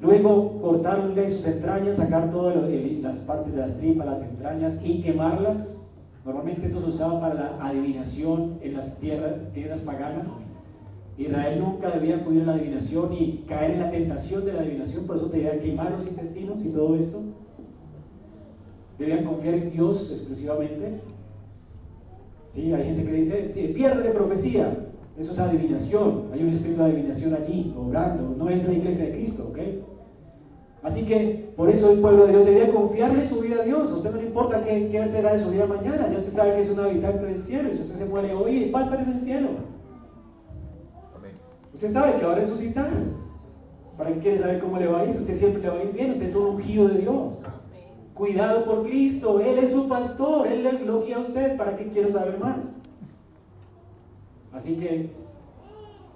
[0.00, 5.74] luego cortarle sus entrañas, sacar todas las partes de las tripas, las entrañas y quemarlas.
[6.24, 10.26] Normalmente eso se usaba para la adivinación en las tierras, tierras paganas.
[11.16, 15.06] Israel nunca debía acudir a la adivinación y caer en la tentación de la adivinación,
[15.06, 17.22] por eso debía quemar los intestinos y todo esto.
[18.98, 21.00] Debían confiar en Dios exclusivamente.
[22.50, 22.72] ¿Sí?
[22.72, 24.76] Hay gente que dice, eh, pierde de profecía.
[25.16, 26.26] Eso es adivinación.
[26.32, 28.34] Hay un espíritu de adivinación allí, obrando.
[28.36, 29.58] No es la iglesia de Cristo, ¿ok?
[30.82, 33.90] Así que por eso el pueblo de Dios debía confiarle su vida a Dios.
[33.90, 36.08] A usted no le importa qué, qué será de su vida mañana.
[36.10, 37.68] Ya usted sabe que es un habitante del cielo.
[37.68, 39.48] Y si usted se muere hoy, va a estar en el cielo.
[41.74, 42.90] Usted sabe que va a resucitar.
[43.96, 45.16] ¿Para qué quiere saber cómo le va a ir?
[45.16, 46.12] Usted siempre le va a ir bien.
[46.12, 47.40] Usted es un ungido de Dios
[48.18, 52.10] cuidado por Cristo, Él es su pastor, Él le lo a usted, ¿para qué quiere
[52.10, 52.74] saber más?
[54.52, 55.10] Así que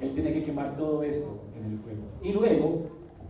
[0.00, 2.03] Él tiene que quemar todo esto en el fuego.
[2.22, 2.82] Y luego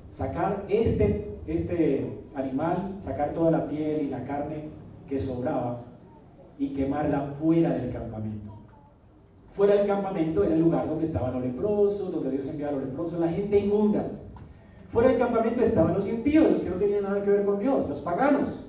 [0.09, 4.71] sacar este, este animal, sacar toda la piel y la carne
[5.07, 5.83] que sobraba
[6.59, 8.53] y quemarla fuera del campamento.
[9.55, 12.85] Fuera del campamento era el lugar donde estaban los leprosos, donde Dios enviaba a los
[12.89, 14.07] leprosos, la gente inmunda.
[14.89, 17.87] Fuera del campamento estaban los impíos, los que no tenían nada que ver con Dios,
[17.87, 18.62] los paganos.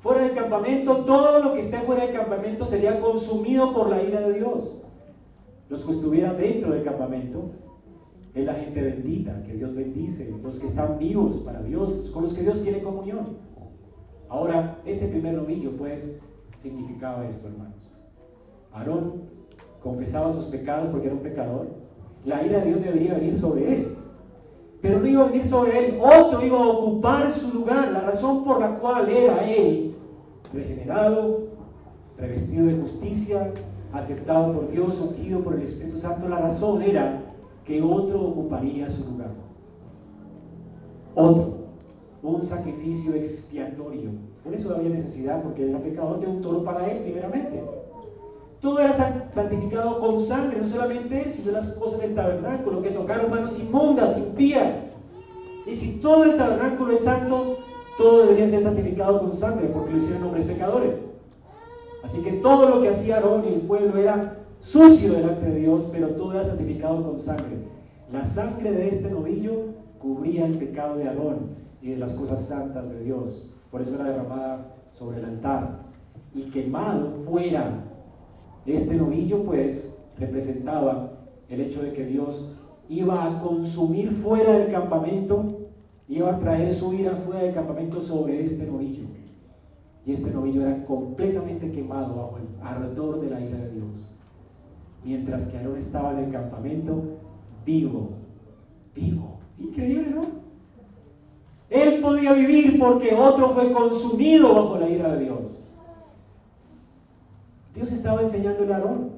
[0.00, 4.20] Fuera del campamento, todo lo que esté fuera del campamento sería consumido por la ira
[4.20, 4.78] de Dios.
[5.68, 7.50] Los que estuvieran dentro del campamento
[8.34, 12.32] es la gente bendita, que Dios bendice, los que están vivos para Dios, con los
[12.32, 13.24] que Dios tiene comunión.
[14.30, 16.18] Ahora, este primer novillo, pues,
[16.56, 17.94] significaba esto, hermanos.
[18.72, 19.24] Aarón
[19.82, 21.68] confesaba sus pecados porque era un pecador.
[22.24, 23.96] La ira de Dios debería venir sobre él.
[24.80, 28.44] Pero no iba a venir sobre él, otro iba a ocupar su lugar, la razón
[28.44, 29.89] por la cual era él
[30.52, 31.48] regenerado,
[32.18, 33.52] revestido de justicia,
[33.92, 36.28] aceptado por Dios, ungido por el Espíritu Santo.
[36.28, 37.22] La razón era
[37.64, 39.30] que otro ocuparía su lugar.
[41.14, 41.54] Otro,
[42.22, 44.10] un sacrificio expiatorio.
[44.44, 47.62] Por eso había necesidad, porque era pecador de un toro para él, primeramente.
[48.60, 48.92] Todo era
[49.30, 54.18] santificado con sangre, no solamente él, sino las cosas del tabernáculo, que tocaron manos inmundas,
[54.18, 54.90] impías.
[55.66, 57.56] Y si todo el tabernáculo es santo,
[58.00, 61.06] todo debería ser santificado con sangre, porque lo hicieron hombres pecadores.
[62.02, 65.90] Así que todo lo que hacía Aarón y el pueblo era sucio delante de Dios,
[65.92, 67.58] pero todo era santificado con sangre.
[68.10, 69.66] La sangre de este novillo
[69.98, 71.50] cubría el pecado de Aarón
[71.82, 73.52] y de las cosas santas de Dios.
[73.70, 75.82] Por eso era derramada sobre el altar
[76.34, 77.84] y quemado fuera.
[78.64, 81.12] Este novillo pues representaba
[81.50, 82.56] el hecho de que Dios
[82.88, 85.59] iba a consumir fuera del campamento,
[86.10, 89.04] iba a traer su ira fuera del campamento sobre este novillo.
[90.04, 94.10] Y este novillo era completamente quemado bajo el ardor de la ira de Dios.
[95.04, 97.02] Mientras que Aarón estaba en el campamento
[97.64, 98.10] vivo,
[98.94, 99.38] vivo.
[99.58, 100.22] Increíble, ¿no?
[101.68, 105.64] Él podía vivir porque otro fue consumido bajo la ira de Dios.
[107.72, 109.10] Dios estaba enseñando a Aarón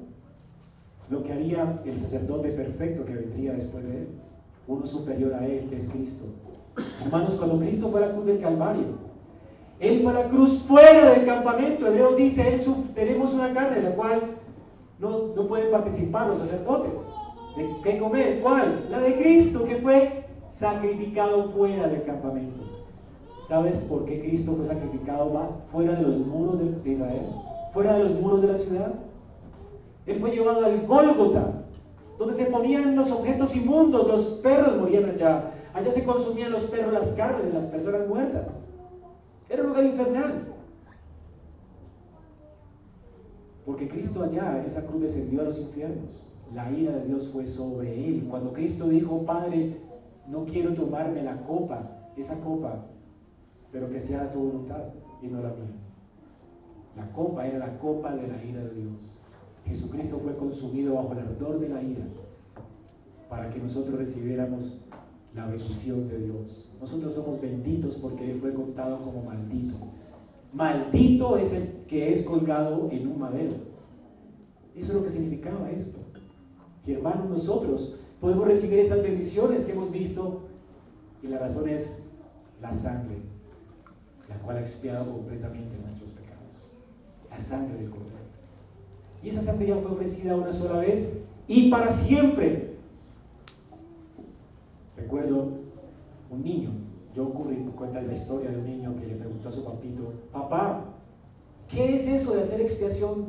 [1.09, 4.07] lo que haría el sacerdote perfecto que vendría después de él,
[4.67, 6.25] uno superior a él, que es Cristo.
[7.01, 8.85] Hermanos, cuando Cristo fue a la cruz del Calvario,
[9.79, 11.87] Él fue a la cruz fuera del campamento.
[11.87, 12.59] Hebreo dice,
[12.95, 14.21] tenemos una carne en la cual
[14.99, 17.01] no, no pueden participar los sacerdotes.
[17.55, 18.39] ¿De qué comer?
[18.41, 18.79] ¿Cuál?
[18.89, 22.63] La de Cristo, que fue sacrificado fuera del campamento.
[23.47, 25.31] ¿Sabes por qué Cristo fue sacrificado
[25.71, 27.25] fuera de los muros de Israel?
[27.73, 28.93] Fuera de los muros de la ciudad.
[30.05, 31.63] Él fue llevado al Gólgota,
[32.17, 35.51] donde se ponían los objetos inmundos, los perros morían allá.
[35.73, 38.61] Allá se consumían los perros las carnes de las personas muertas.
[39.49, 40.53] Era un lugar infernal.
[43.65, 46.23] Porque Cristo allá en esa cruz descendió a los infiernos.
[46.53, 48.27] La ira de Dios fue sobre él.
[48.29, 49.77] Cuando Cristo dijo, Padre,
[50.27, 52.85] no quiero tomarme la copa, esa copa,
[53.71, 54.83] pero que sea tu voluntad
[55.21, 55.73] y no la mía.
[56.95, 59.19] La copa era la copa de la ira de Dios.
[59.65, 62.05] Jesucristo fue consumido bajo el ardor de la ira
[63.29, 64.82] para que nosotros recibiéramos
[65.35, 66.69] la bendición de Dios.
[66.79, 69.75] Nosotros somos benditos porque Él fue contado como maldito.
[70.53, 73.55] Maldito es el que es colgado en un madero.
[74.75, 75.99] Eso es lo que significaba esto.
[76.85, 80.41] Y hermanos, nosotros podemos recibir esas bendiciones que hemos visto
[81.21, 82.03] y la razón es
[82.61, 83.17] la sangre,
[84.29, 86.65] la cual ha expiado completamente nuestros pecados.
[87.29, 88.13] La sangre del Cordero.
[89.23, 92.72] Y esa sangre ya fue ofrecida una sola vez y para siempre.
[95.03, 95.49] Recuerdo
[96.31, 96.69] un niño,
[97.13, 100.85] yo ocurrí, cuenta la historia de un niño que le preguntó a su papito, papá,
[101.67, 103.25] ¿qué es eso de hacer expiación?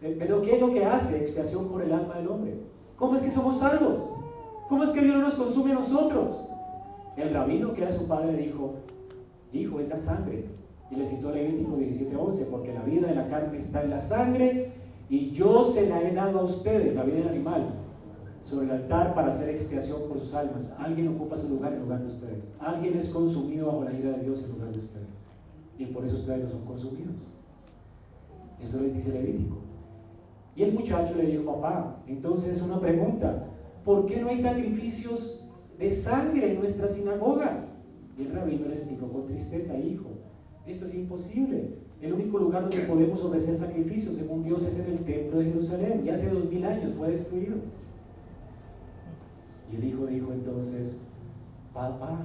[0.00, 2.54] Eh, ¿Pero qué es lo que hace expiación por el alma del hombre?
[2.96, 3.98] ¿Cómo es que somos salvos?
[4.68, 6.48] ¿Cómo es que Dios no nos consume a nosotros?
[7.16, 8.74] El rabino que era su padre dijo,
[9.52, 10.44] hijo, es la sangre.
[10.92, 14.70] Y le citó Levítico 17:11, porque la vida de la carne está en la sangre
[15.10, 17.74] y yo se la he dado a ustedes, la vida del animal,
[18.42, 20.72] sobre el altar para hacer expiación por sus almas.
[20.78, 22.54] Alguien ocupa su lugar en lugar de ustedes.
[22.60, 25.06] Alguien es consumido bajo la ira de Dios en lugar de ustedes.
[25.78, 27.16] Y por eso ustedes no son consumidos.
[28.62, 29.58] Eso le dice Levítico.
[30.56, 33.46] Y el muchacho le dijo, papá, entonces una pregunta,
[33.84, 35.40] ¿por qué no hay sacrificios
[35.78, 37.66] de sangre en nuestra sinagoga?
[38.18, 40.08] Y el rabino le explicó con tristeza, hijo,
[40.66, 41.76] esto es imposible.
[42.00, 46.02] El único lugar donde podemos ofrecer sacrificios, según Dios, es en el templo de Jerusalén.
[46.04, 47.56] Y hace dos mil años fue destruido.
[49.70, 50.96] Y el hijo dijo entonces,
[51.74, 52.18] papá,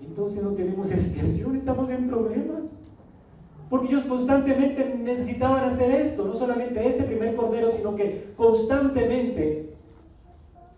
[0.00, 2.76] entonces no tenemos expiación, estamos en problemas.
[3.70, 9.74] Porque ellos constantemente necesitaban hacer esto, no solamente este primer cordero, sino que constantemente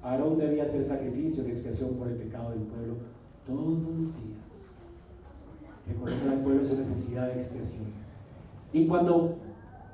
[0.03, 2.95] Aarón debía hacer sacrificio de expiación por el pecado del pueblo
[3.47, 4.39] todos los días.
[5.87, 7.89] Recordando al pueblo su necesidad de expiación.
[8.73, 9.37] Y cuando,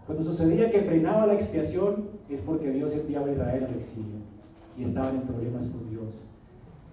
[0.07, 4.34] cuando sucedía que frenaba la expiación, es porque Dios enviaba a Israel al exilio
[4.77, 6.29] y estaban en problemas con Dios.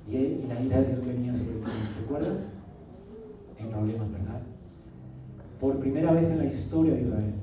[0.07, 1.95] Y, la ira de Dios venía sobre ellos.
[2.01, 2.37] ¿Recuerdan?
[3.57, 4.41] En problemas, ¿verdad?
[5.59, 7.33] Por primera vez en la historia de Israel,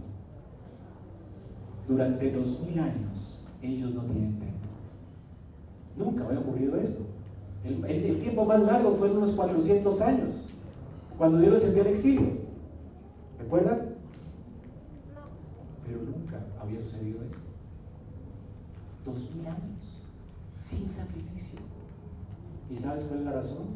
[1.86, 4.68] durante dos mil años, ellos no tienen templo.
[5.97, 7.05] Nunca había ocurrido esto.
[7.64, 10.47] El, tiempo más largo fue en unos 400 años,
[11.16, 12.28] cuando Dios los envió al exilio.
[13.39, 13.95] ¿Recuerdan?
[15.86, 17.41] Pero nunca había sucedido eso.
[19.05, 19.78] Dos mil años
[20.59, 21.61] sin sacrificio.
[22.70, 23.66] ¿Y sabes cuál es la razón?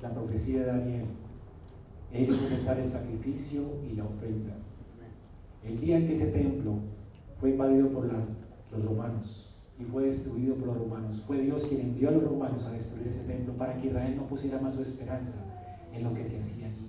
[0.00, 1.06] La profecía de Daniel.
[2.12, 4.54] Hizo cesar el sacrificio y la ofrenda.
[5.64, 6.74] El día en que ese templo
[7.40, 12.08] fue invadido por los romanos y fue destruido por los romanos, fue Dios quien envió
[12.08, 15.38] a los romanos a destruir ese templo para que Israel no pusiera más su esperanza
[15.92, 16.87] en lo que se hacía allí.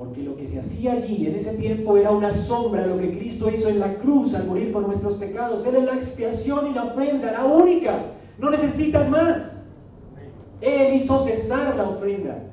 [0.00, 3.18] Porque lo que se hacía allí en ese tiempo era una sombra de lo que
[3.18, 5.66] Cristo hizo en la cruz al morir por nuestros pecados.
[5.66, 8.06] Él es la expiación y la ofrenda, la única.
[8.38, 9.62] No necesitas más.
[10.62, 12.44] Él hizo cesar la ofrenda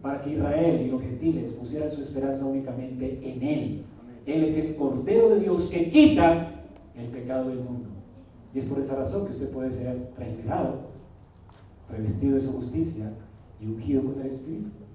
[0.00, 3.84] para que Israel y los gentiles pusieran su esperanza únicamente en Él.
[4.24, 6.54] Él es el Cordero de Dios que quita
[6.96, 7.90] el pecado del mundo.
[8.54, 10.88] Y es por esa razón que usted puede ser regenerado,
[11.90, 13.12] revestido de su justicia
[13.60, 14.87] y ungido con el Espíritu.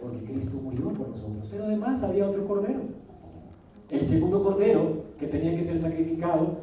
[0.00, 1.48] Porque Cristo murió por nosotros.
[1.50, 2.80] Pero además había otro cordero.
[3.90, 6.58] El segundo cordero que tenía que ser sacrificado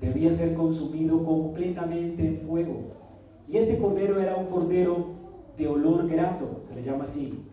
[0.00, 2.94] debía ser consumido completamente en fuego.
[3.48, 5.14] Y este cordero era un cordero
[5.56, 7.44] de olor grato, se le llama así.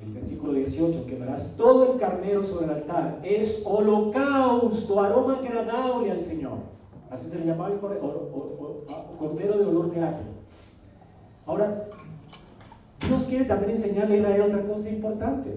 [0.00, 3.20] El versículo 18, quemarás todo el carnero sobre el altar.
[3.22, 6.58] Es holocausto, aroma agradable al Señor.
[7.10, 10.22] Así se le llamaba el cordero de olor grato.
[11.46, 11.88] Ahora,
[13.08, 15.50] Dios quiere también enseñarle a Israel otra cosa importante.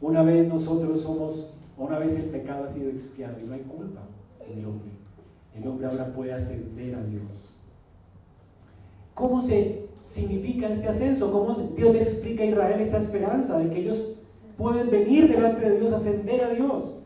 [0.00, 4.02] Una vez nosotros somos, una vez el pecado ha sido expiado y no hay culpa
[4.48, 4.90] en el hombre.
[5.56, 7.52] El hombre ahora puede ascender a Dios.
[9.14, 11.32] ¿Cómo se significa este ascenso?
[11.32, 14.16] ¿Cómo Dios le explica a Israel esta esperanza de que ellos
[14.56, 17.00] pueden venir delante de Dios, ascender a Dios?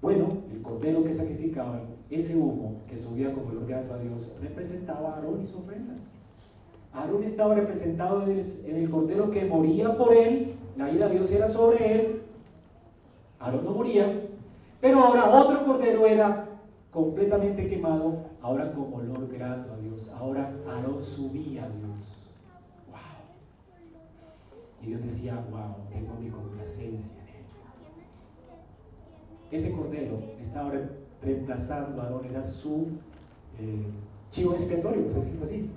[0.00, 5.10] Bueno, el cordero que sacrificaban, ese humo que subía como el grato a Dios, representaba
[5.10, 5.92] a Aarón y su ofrenda.
[6.92, 11.46] Aarón estaba representado en el, cordero que moría por él, la ira de Dios era
[11.46, 12.22] sobre él,
[13.38, 14.28] Aarón no moría,
[14.80, 16.48] pero ahora otro cordero era
[16.90, 22.16] completamente quemado, ahora como olor grato a Dios, ahora Aarón subía a Dios.
[24.82, 27.44] Y Dios decía, wow, tengo mi complacencia en él.
[29.50, 30.72] Ese cordero estaba
[31.22, 32.88] reemplazando a Aarón, era su
[33.60, 33.86] eh,
[34.30, 35.70] chivo expiatorio, por decirlo así.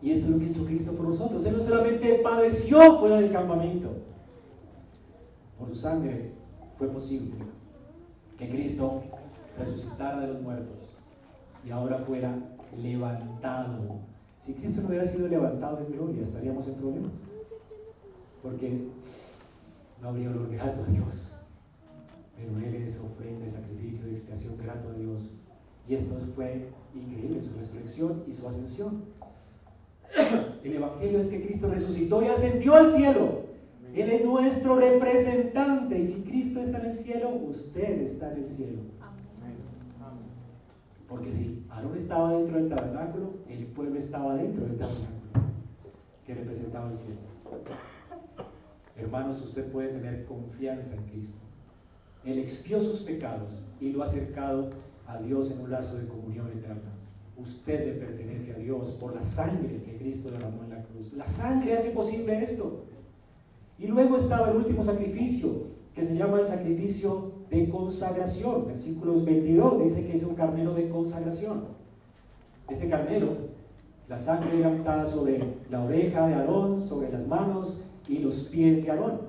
[0.00, 1.44] Y esto es lo que hizo Cristo por nosotros.
[1.44, 3.90] Él no solamente padeció fuera del campamento,
[5.58, 6.32] por su sangre
[6.76, 7.34] fue posible
[8.36, 9.02] que Cristo
[9.58, 10.96] resucitara de los muertos
[11.64, 12.38] y ahora fuera
[12.80, 13.98] levantado.
[14.40, 17.12] Si Cristo no hubiera sido levantado en gloria, estaríamos en problemas
[18.42, 18.86] porque
[20.00, 21.32] no habría olor grato a Dios.
[22.36, 25.38] Pero Él es ofrenda, sacrificio de expiación grato a Dios.
[25.88, 29.04] Y esto fue increíble, su resurrección y su ascensión.
[30.64, 33.48] El Evangelio es que Cristo resucitó y ascendió al cielo.
[33.94, 35.98] Él es nuestro representante.
[35.98, 38.80] Y si Cristo está en el cielo, usted está en el cielo.
[41.08, 45.18] Porque si Aarón estaba dentro del tabernáculo, el pueblo estaba dentro del tabernáculo
[46.26, 47.20] que representaba el cielo.
[48.96, 51.38] Hermanos, usted puede tener confianza en Cristo.
[52.24, 54.68] Él expió sus pecados y lo ha acercado
[55.06, 56.97] a Dios en un lazo de comunión eterna.
[57.38, 61.12] Usted le pertenece a Dios por la sangre que Cristo derramó en la cruz.
[61.12, 62.84] La sangre hace posible esto.
[63.78, 68.66] Y luego estaba el último sacrificio, que se llama el sacrificio de consagración.
[68.66, 71.64] Versículos 22 dice que es un carnero de consagración.
[72.68, 73.36] Ese carnero,
[74.08, 78.82] la sangre era untada sobre la oveja de Aarón, sobre las manos y los pies
[78.82, 79.20] de Aarón.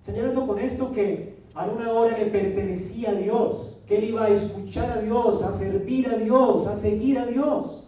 [0.00, 4.90] Señalando con esto que Aarón ahora le pertenecía a Dios, que él iba a escuchar
[4.90, 7.84] a Dios, a servir a Dios, a seguir a Dios.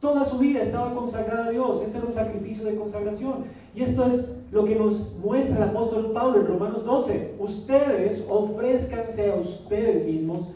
[0.00, 3.46] Toda su vida estaba consagrada a Dios, ese era un sacrificio de consagración.
[3.74, 7.34] Y esto es lo que nos muestra el apóstol Pablo en Romanos 12.
[7.38, 10.50] Ustedes ofrezcanse a ustedes mismos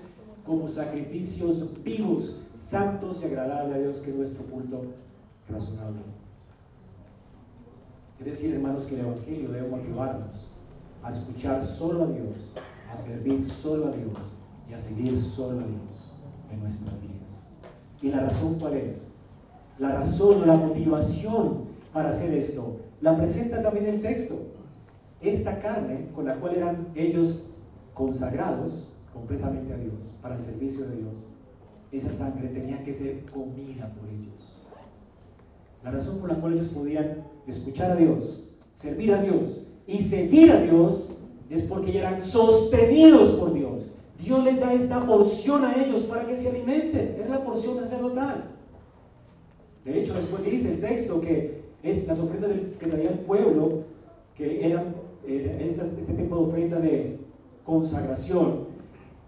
[0.47, 4.83] como sacrificios vivos, santos y agradables a Dios, que es nuestro culto
[5.49, 6.01] razonable.
[8.21, 10.51] Es decir, hermanos, que el Evangelio debe motivarnos
[11.03, 12.53] a escuchar solo a Dios,
[12.93, 14.19] a servir solo a Dios
[14.69, 16.17] y a seguir solo a Dios
[16.53, 17.51] en nuestras vidas.
[18.03, 19.13] ¿Y la razón cuál es?
[19.79, 24.37] La razón o la motivación para hacer esto la presenta también el texto.
[25.21, 27.47] Esta carne con la cual eran ellos
[27.95, 31.27] consagrados completamente a Dios, para el servicio de Dios,
[31.93, 34.65] esa sangre tenía que ser comida por ellos.
[35.83, 40.53] La razón por la cual ellos podían escuchar a Dios, servir a Dios y seguir
[40.53, 41.20] a Dios
[41.51, 43.93] es porque eran sostenidos por Dios.
[44.23, 47.17] Dios les da esta porción a ellos para que se alimenten.
[47.21, 48.45] Es la porción sacerdotal.
[49.85, 53.85] De hecho, después dice el texto que es las ofrendas que traía el pueblo,
[54.37, 54.95] que eran
[55.27, 57.19] eh, este tipo de ofrenda de
[57.65, 58.69] consagración,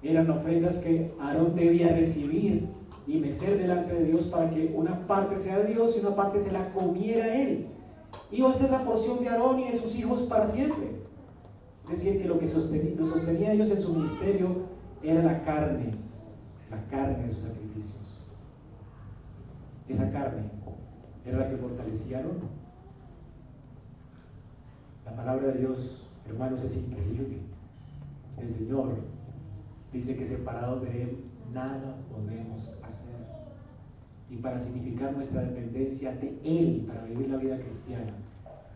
[0.02, 2.66] eran ofrendas que Aarón debía recibir
[3.06, 6.40] y mecer delante de Dios para que una parte sea de Dios y una parte
[6.40, 7.66] se la comiera él.
[8.30, 10.91] Iba a ser la porción de Aarón y de sus hijos para siempre.
[11.84, 14.66] Es decir, que lo que sostenía, lo sostenía ellos en su ministerio
[15.02, 15.94] era la carne,
[16.70, 18.30] la carne de sus sacrificios.
[19.88, 20.44] Esa carne
[21.26, 22.38] era la que Aarón.
[25.04, 27.38] La palabra de Dios, hermanos, es increíble.
[28.38, 28.96] El Señor
[29.92, 33.10] dice que separados de Él nada podemos hacer.
[34.30, 38.12] Y para significar nuestra dependencia de Él para vivir la vida cristiana,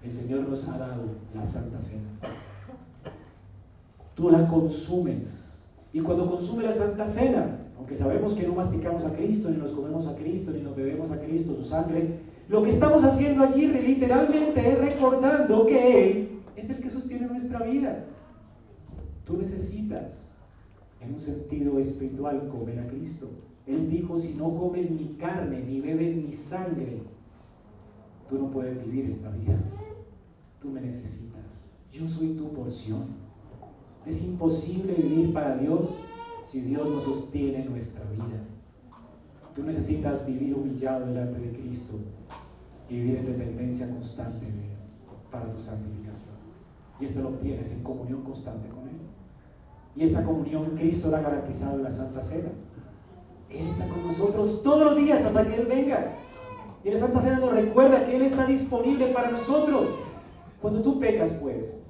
[0.03, 1.05] el Señor nos ha dado
[1.35, 2.11] la Santa Cena.
[4.17, 5.45] Tú la consumes
[5.93, 9.71] Y cuando consume la Santa Cena, aunque sabemos que no masticamos a Cristo, ni nos
[9.71, 13.67] comemos a Cristo, ni nos bebemos a Cristo, su sangre, lo que estamos haciendo allí
[13.67, 18.05] literalmente es recordando que Él es el que sostiene nuestra vida.
[19.25, 20.35] Tú necesitas,
[21.01, 23.29] en un sentido espiritual, comer a Cristo.
[23.67, 27.03] Él dijo, si no comes mi carne, ni bebes mi sangre,
[28.29, 29.59] tú no puedes vivir esta vida.
[30.63, 31.81] Tú me necesitas.
[31.93, 33.26] Yo soy tu porción.
[34.07, 35.99] Es imposible vivir para Dios
[36.45, 38.41] si Dios no sostiene nuestra vida.
[39.55, 41.95] Tú necesitas vivir humillado delante de Cristo
[42.89, 44.77] y vivir en dependencia constante de Él
[45.31, 46.37] para tu santificación.
[47.01, 48.95] Y esto lo obtienes en comunión constante con Él.
[49.97, 52.51] Y esta comunión Cristo la ha garantizado en la Santa Cena.
[53.51, 56.13] Él está con nosotros todos los días hasta que Él venga.
[56.85, 59.89] Y la Santa Cena nos recuerda que Él está disponible para nosotros.
[60.63, 61.86] Cuando tú pecas, pues,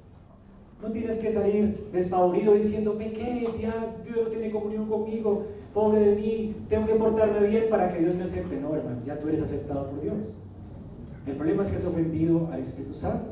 [0.81, 6.15] no tienes que salir despavorido diciendo, pequé, ya Dios no tiene comunión conmigo, pobre de
[6.15, 8.57] mí, tengo que portarme bien para que Dios me acepte.
[8.57, 10.35] No, hermano, ya tú eres aceptado por Dios.
[11.25, 13.31] El problema es que has ofendido al Espíritu Santo.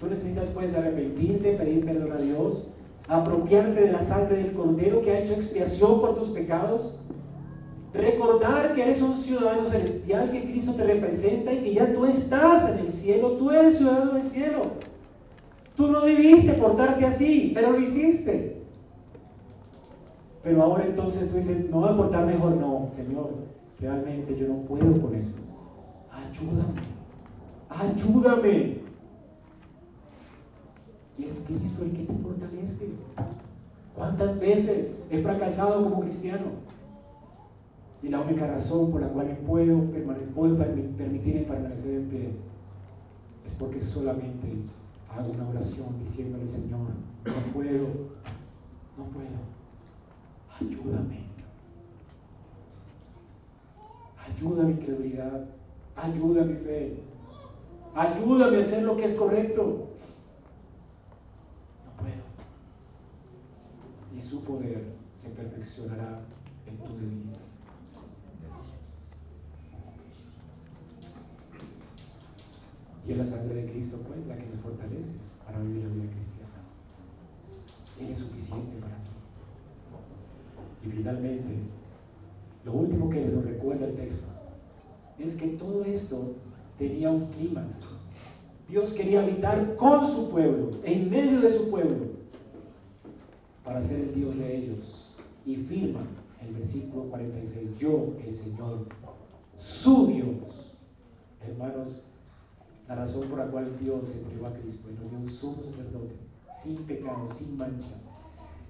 [0.00, 2.74] Tú necesitas pues arrepentirte, pedir perdón a Dios,
[3.08, 6.98] apropiarte de la sangre del Cordero que ha hecho expiación por tus pecados,
[7.94, 12.68] recordar que eres un ciudadano celestial, que Cristo te representa y que ya tú estás
[12.70, 14.62] en el cielo, tú eres ciudadano del cielo.
[15.76, 18.62] Tú no debiste portarte así, pero lo hiciste.
[20.42, 23.30] Pero ahora entonces tú dices, no voy a portar mejor, no, Señor,
[23.78, 25.42] realmente yo no puedo con esto.
[26.10, 26.82] Ayúdame,
[27.68, 28.78] ayúdame.
[31.18, 32.90] Y es Cristo el que te fortalece.
[33.94, 36.46] ¿Cuántas veces he fracasado como cristiano?
[38.02, 39.80] Y la única razón por la cual puedo,
[40.34, 42.30] puedo permitirme permanecer en pie
[43.46, 44.58] es porque solamente
[45.16, 46.88] hago una oración diciéndole, Señor,
[47.24, 47.86] no puedo,
[48.98, 49.38] no puedo,
[50.60, 51.26] ayúdame.
[54.26, 55.46] Ayuda mi credibilidad,
[55.94, 57.02] ayuda mi fe,
[57.94, 59.88] ayúdame a hacer lo que es correcto.
[61.86, 62.22] No puedo.
[64.14, 66.20] Y su poder se perfeccionará
[66.66, 67.45] en tu debilidad.
[73.06, 75.12] Y es la sangre de Cristo, pues, la que nos fortalece
[75.44, 76.46] para vivir la vida cristiana.
[78.00, 79.04] Él es suficiente para mí.
[80.84, 81.54] Y finalmente,
[82.64, 84.26] lo último que nos recuerda el texto
[85.18, 86.34] es que todo esto
[86.78, 87.86] tenía un clímax.
[88.68, 92.06] Dios quería habitar con su pueblo, en medio de su pueblo,
[93.64, 95.14] para ser el Dios de ellos.
[95.44, 96.00] Y firma
[96.44, 98.86] el versículo 46, yo, el Señor,
[99.56, 100.74] su Dios.
[101.46, 102.04] Hermanos,
[102.88, 106.14] la razón por la cual Dios entregó a Cristo y nos dio un sumo sacerdote,
[106.62, 107.88] sin pecado, sin mancha.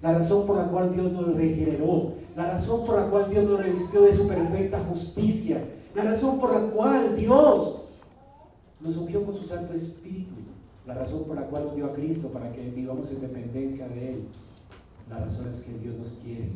[0.01, 2.13] La razón por la cual Dios nos regeneró.
[2.35, 5.63] La razón por la cual Dios nos revistió de su perfecta justicia.
[5.95, 7.81] La razón por la cual Dios
[8.79, 10.35] nos ungió con su Santo Espíritu.
[10.85, 14.13] La razón por la cual nos dio a Cristo para que vivamos en dependencia de
[14.13, 14.27] Él.
[15.09, 16.49] La razón es que Dios nos quiere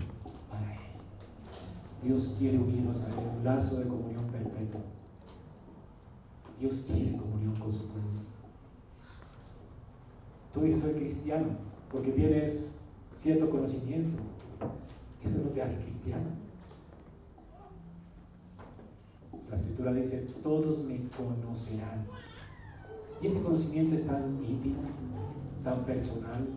[0.50, 0.80] para Él.
[2.04, 4.82] Dios quiere unirnos a Él un lazo de comunión perpetua.
[6.62, 8.22] Dios quiere comunión con su pueblo.
[10.54, 11.48] Tú dices, soy cristiano,
[11.92, 12.78] porque tienes
[13.18, 14.22] cierto conocimiento.
[15.24, 16.30] Eso es lo que hace cristiano.
[19.50, 22.06] La escritura dice, todos me conocerán.
[23.24, 24.82] Y ese conocimiento es tan íntimo,
[25.64, 26.48] tan personal.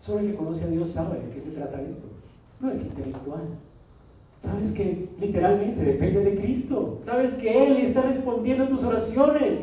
[0.00, 2.08] Solo el que conoce a Dios sabe de qué se trata esto.
[2.60, 3.58] No es intelectual.
[4.36, 6.98] Sabes que literalmente depende de Cristo.
[7.00, 9.60] Sabes que Él está respondiendo a tus oraciones.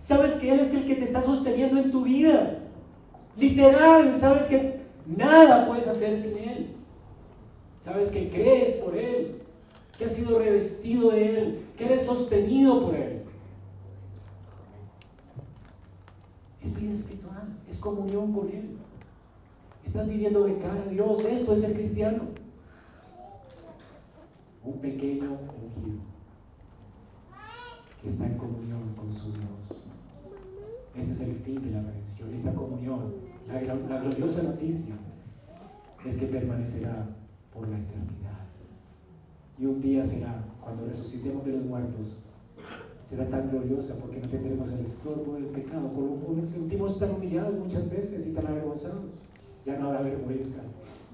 [0.00, 2.58] Sabes que Él es el que te está sosteniendo en tu vida.
[3.36, 6.66] Literal, sabes que nada puedes hacer sin Él.
[7.78, 9.40] Sabes que crees por Él,
[9.96, 13.22] que has sido revestido de Él, que eres sostenido por Él.
[16.62, 18.76] Es vida espiritual, es comunión con Él.
[19.84, 21.24] Estás viviendo de cara a Dios.
[21.24, 22.39] Esto es ser cristiano
[24.64, 26.00] un pequeño ungido
[28.02, 29.84] que está en comunión con su Dios.
[30.96, 33.14] Este es el fin de la redención, esta comunión.
[33.48, 34.94] La, gloriosa noticia
[36.04, 37.08] es que permanecerá
[37.52, 38.40] por la eternidad.
[39.58, 42.24] Y un día será, cuando resucitemos de los muertos,
[43.02, 47.58] será tan gloriosa porque no tendremos el estorbo del pecado, por nos sentimos tan humillados
[47.58, 49.04] muchas veces y tan avergonzados.
[49.66, 50.62] Ya no habrá vergüenza.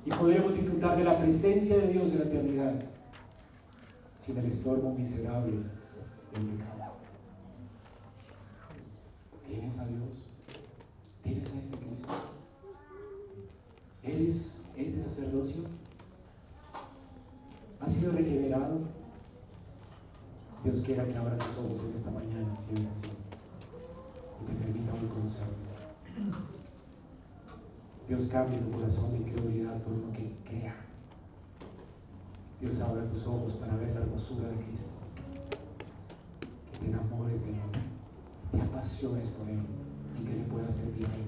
[0.04, 2.74] Y podremos disfrutar de la presencia de Dios en la eternidad
[4.26, 6.94] sin el estorbo miserable del pecado.
[9.46, 10.26] ¿Tienes a Dios?
[11.22, 12.12] ¿Tienes a este Cristo?
[14.02, 15.62] ¿Eres este sacerdocio?
[17.78, 18.80] ¿Has sido regenerado?
[20.64, 23.08] Dios quiera que abra tus ojos en esta mañana, si es así,
[24.42, 25.54] y te permita hoy conocerlo.
[28.08, 30.85] Dios cambie tu corazón de incredulidad por uno que crea
[32.60, 34.90] Dios abra tus ojos para ver la hermosura de Cristo.
[36.72, 37.56] Que te enamores de Él,
[38.50, 39.60] que te apasiones por Él
[40.20, 41.26] y que le puedas servir a Él.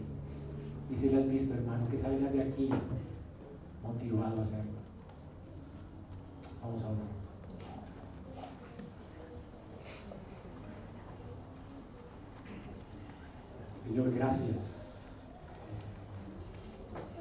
[0.91, 2.71] Y si lo has visto, hermano, que salgas de aquí
[3.83, 4.79] motivado a hacerlo.
[6.63, 7.19] Vamos a ver.
[13.85, 14.79] Señor, gracias.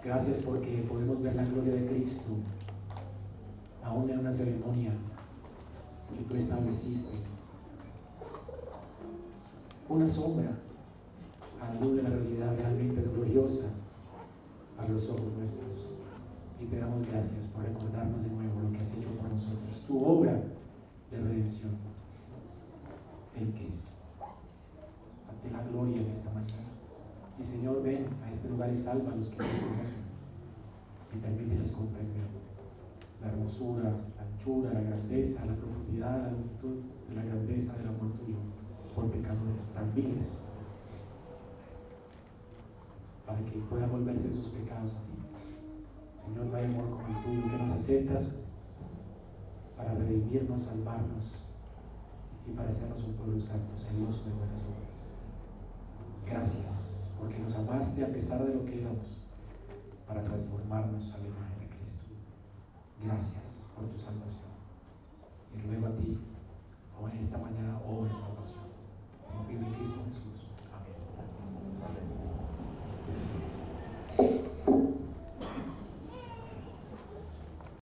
[0.03, 2.31] Gracias porque podemos ver la gloria de Cristo,
[3.88, 4.91] aún en una ceremonia
[6.15, 7.09] que tú estableciste.
[9.88, 10.51] Una sombra
[11.61, 13.69] a la luz de la realidad realmente es gloriosa
[14.77, 15.88] a los ojos nuestros.
[16.59, 20.03] Y te damos gracias por recordarnos de nuevo lo que has hecho por nosotros, tu
[20.03, 20.34] obra
[21.11, 21.72] de redención
[23.35, 23.88] en Cristo
[25.43, 26.68] de la gloria en esta mañana.
[27.39, 30.07] Y Señor, ven a este lugar y salva a los que no conocen
[31.14, 32.36] y permíteles comprender
[33.22, 38.38] la hermosura, la anchura, la grandeza, la profundidad, la longitud la grandeza del amor tuyo
[38.94, 40.39] por pecadores tan viles
[43.26, 45.18] para que puedan volverse sus pecados a ti.
[46.15, 48.35] Señor, no hay amor como el tuyo que nos aceptas
[49.76, 51.45] para redimirnos, salvarnos
[52.45, 54.98] y para hacernos un pueblo santo, celoso de buenas obras.
[56.26, 59.23] Gracias, porque nos amaste a pesar de lo que éramos,
[60.07, 61.14] para transformarnos
[63.03, 64.51] gracias por tu salvación.
[65.55, 66.17] Y ruego a ti,
[66.95, 68.67] ahora en esta mañana, obra oh, salvación.
[69.27, 70.49] Te lo pido en Cristo Jesús.
[70.73, 70.95] Amén.
[71.85, 72.07] Amén.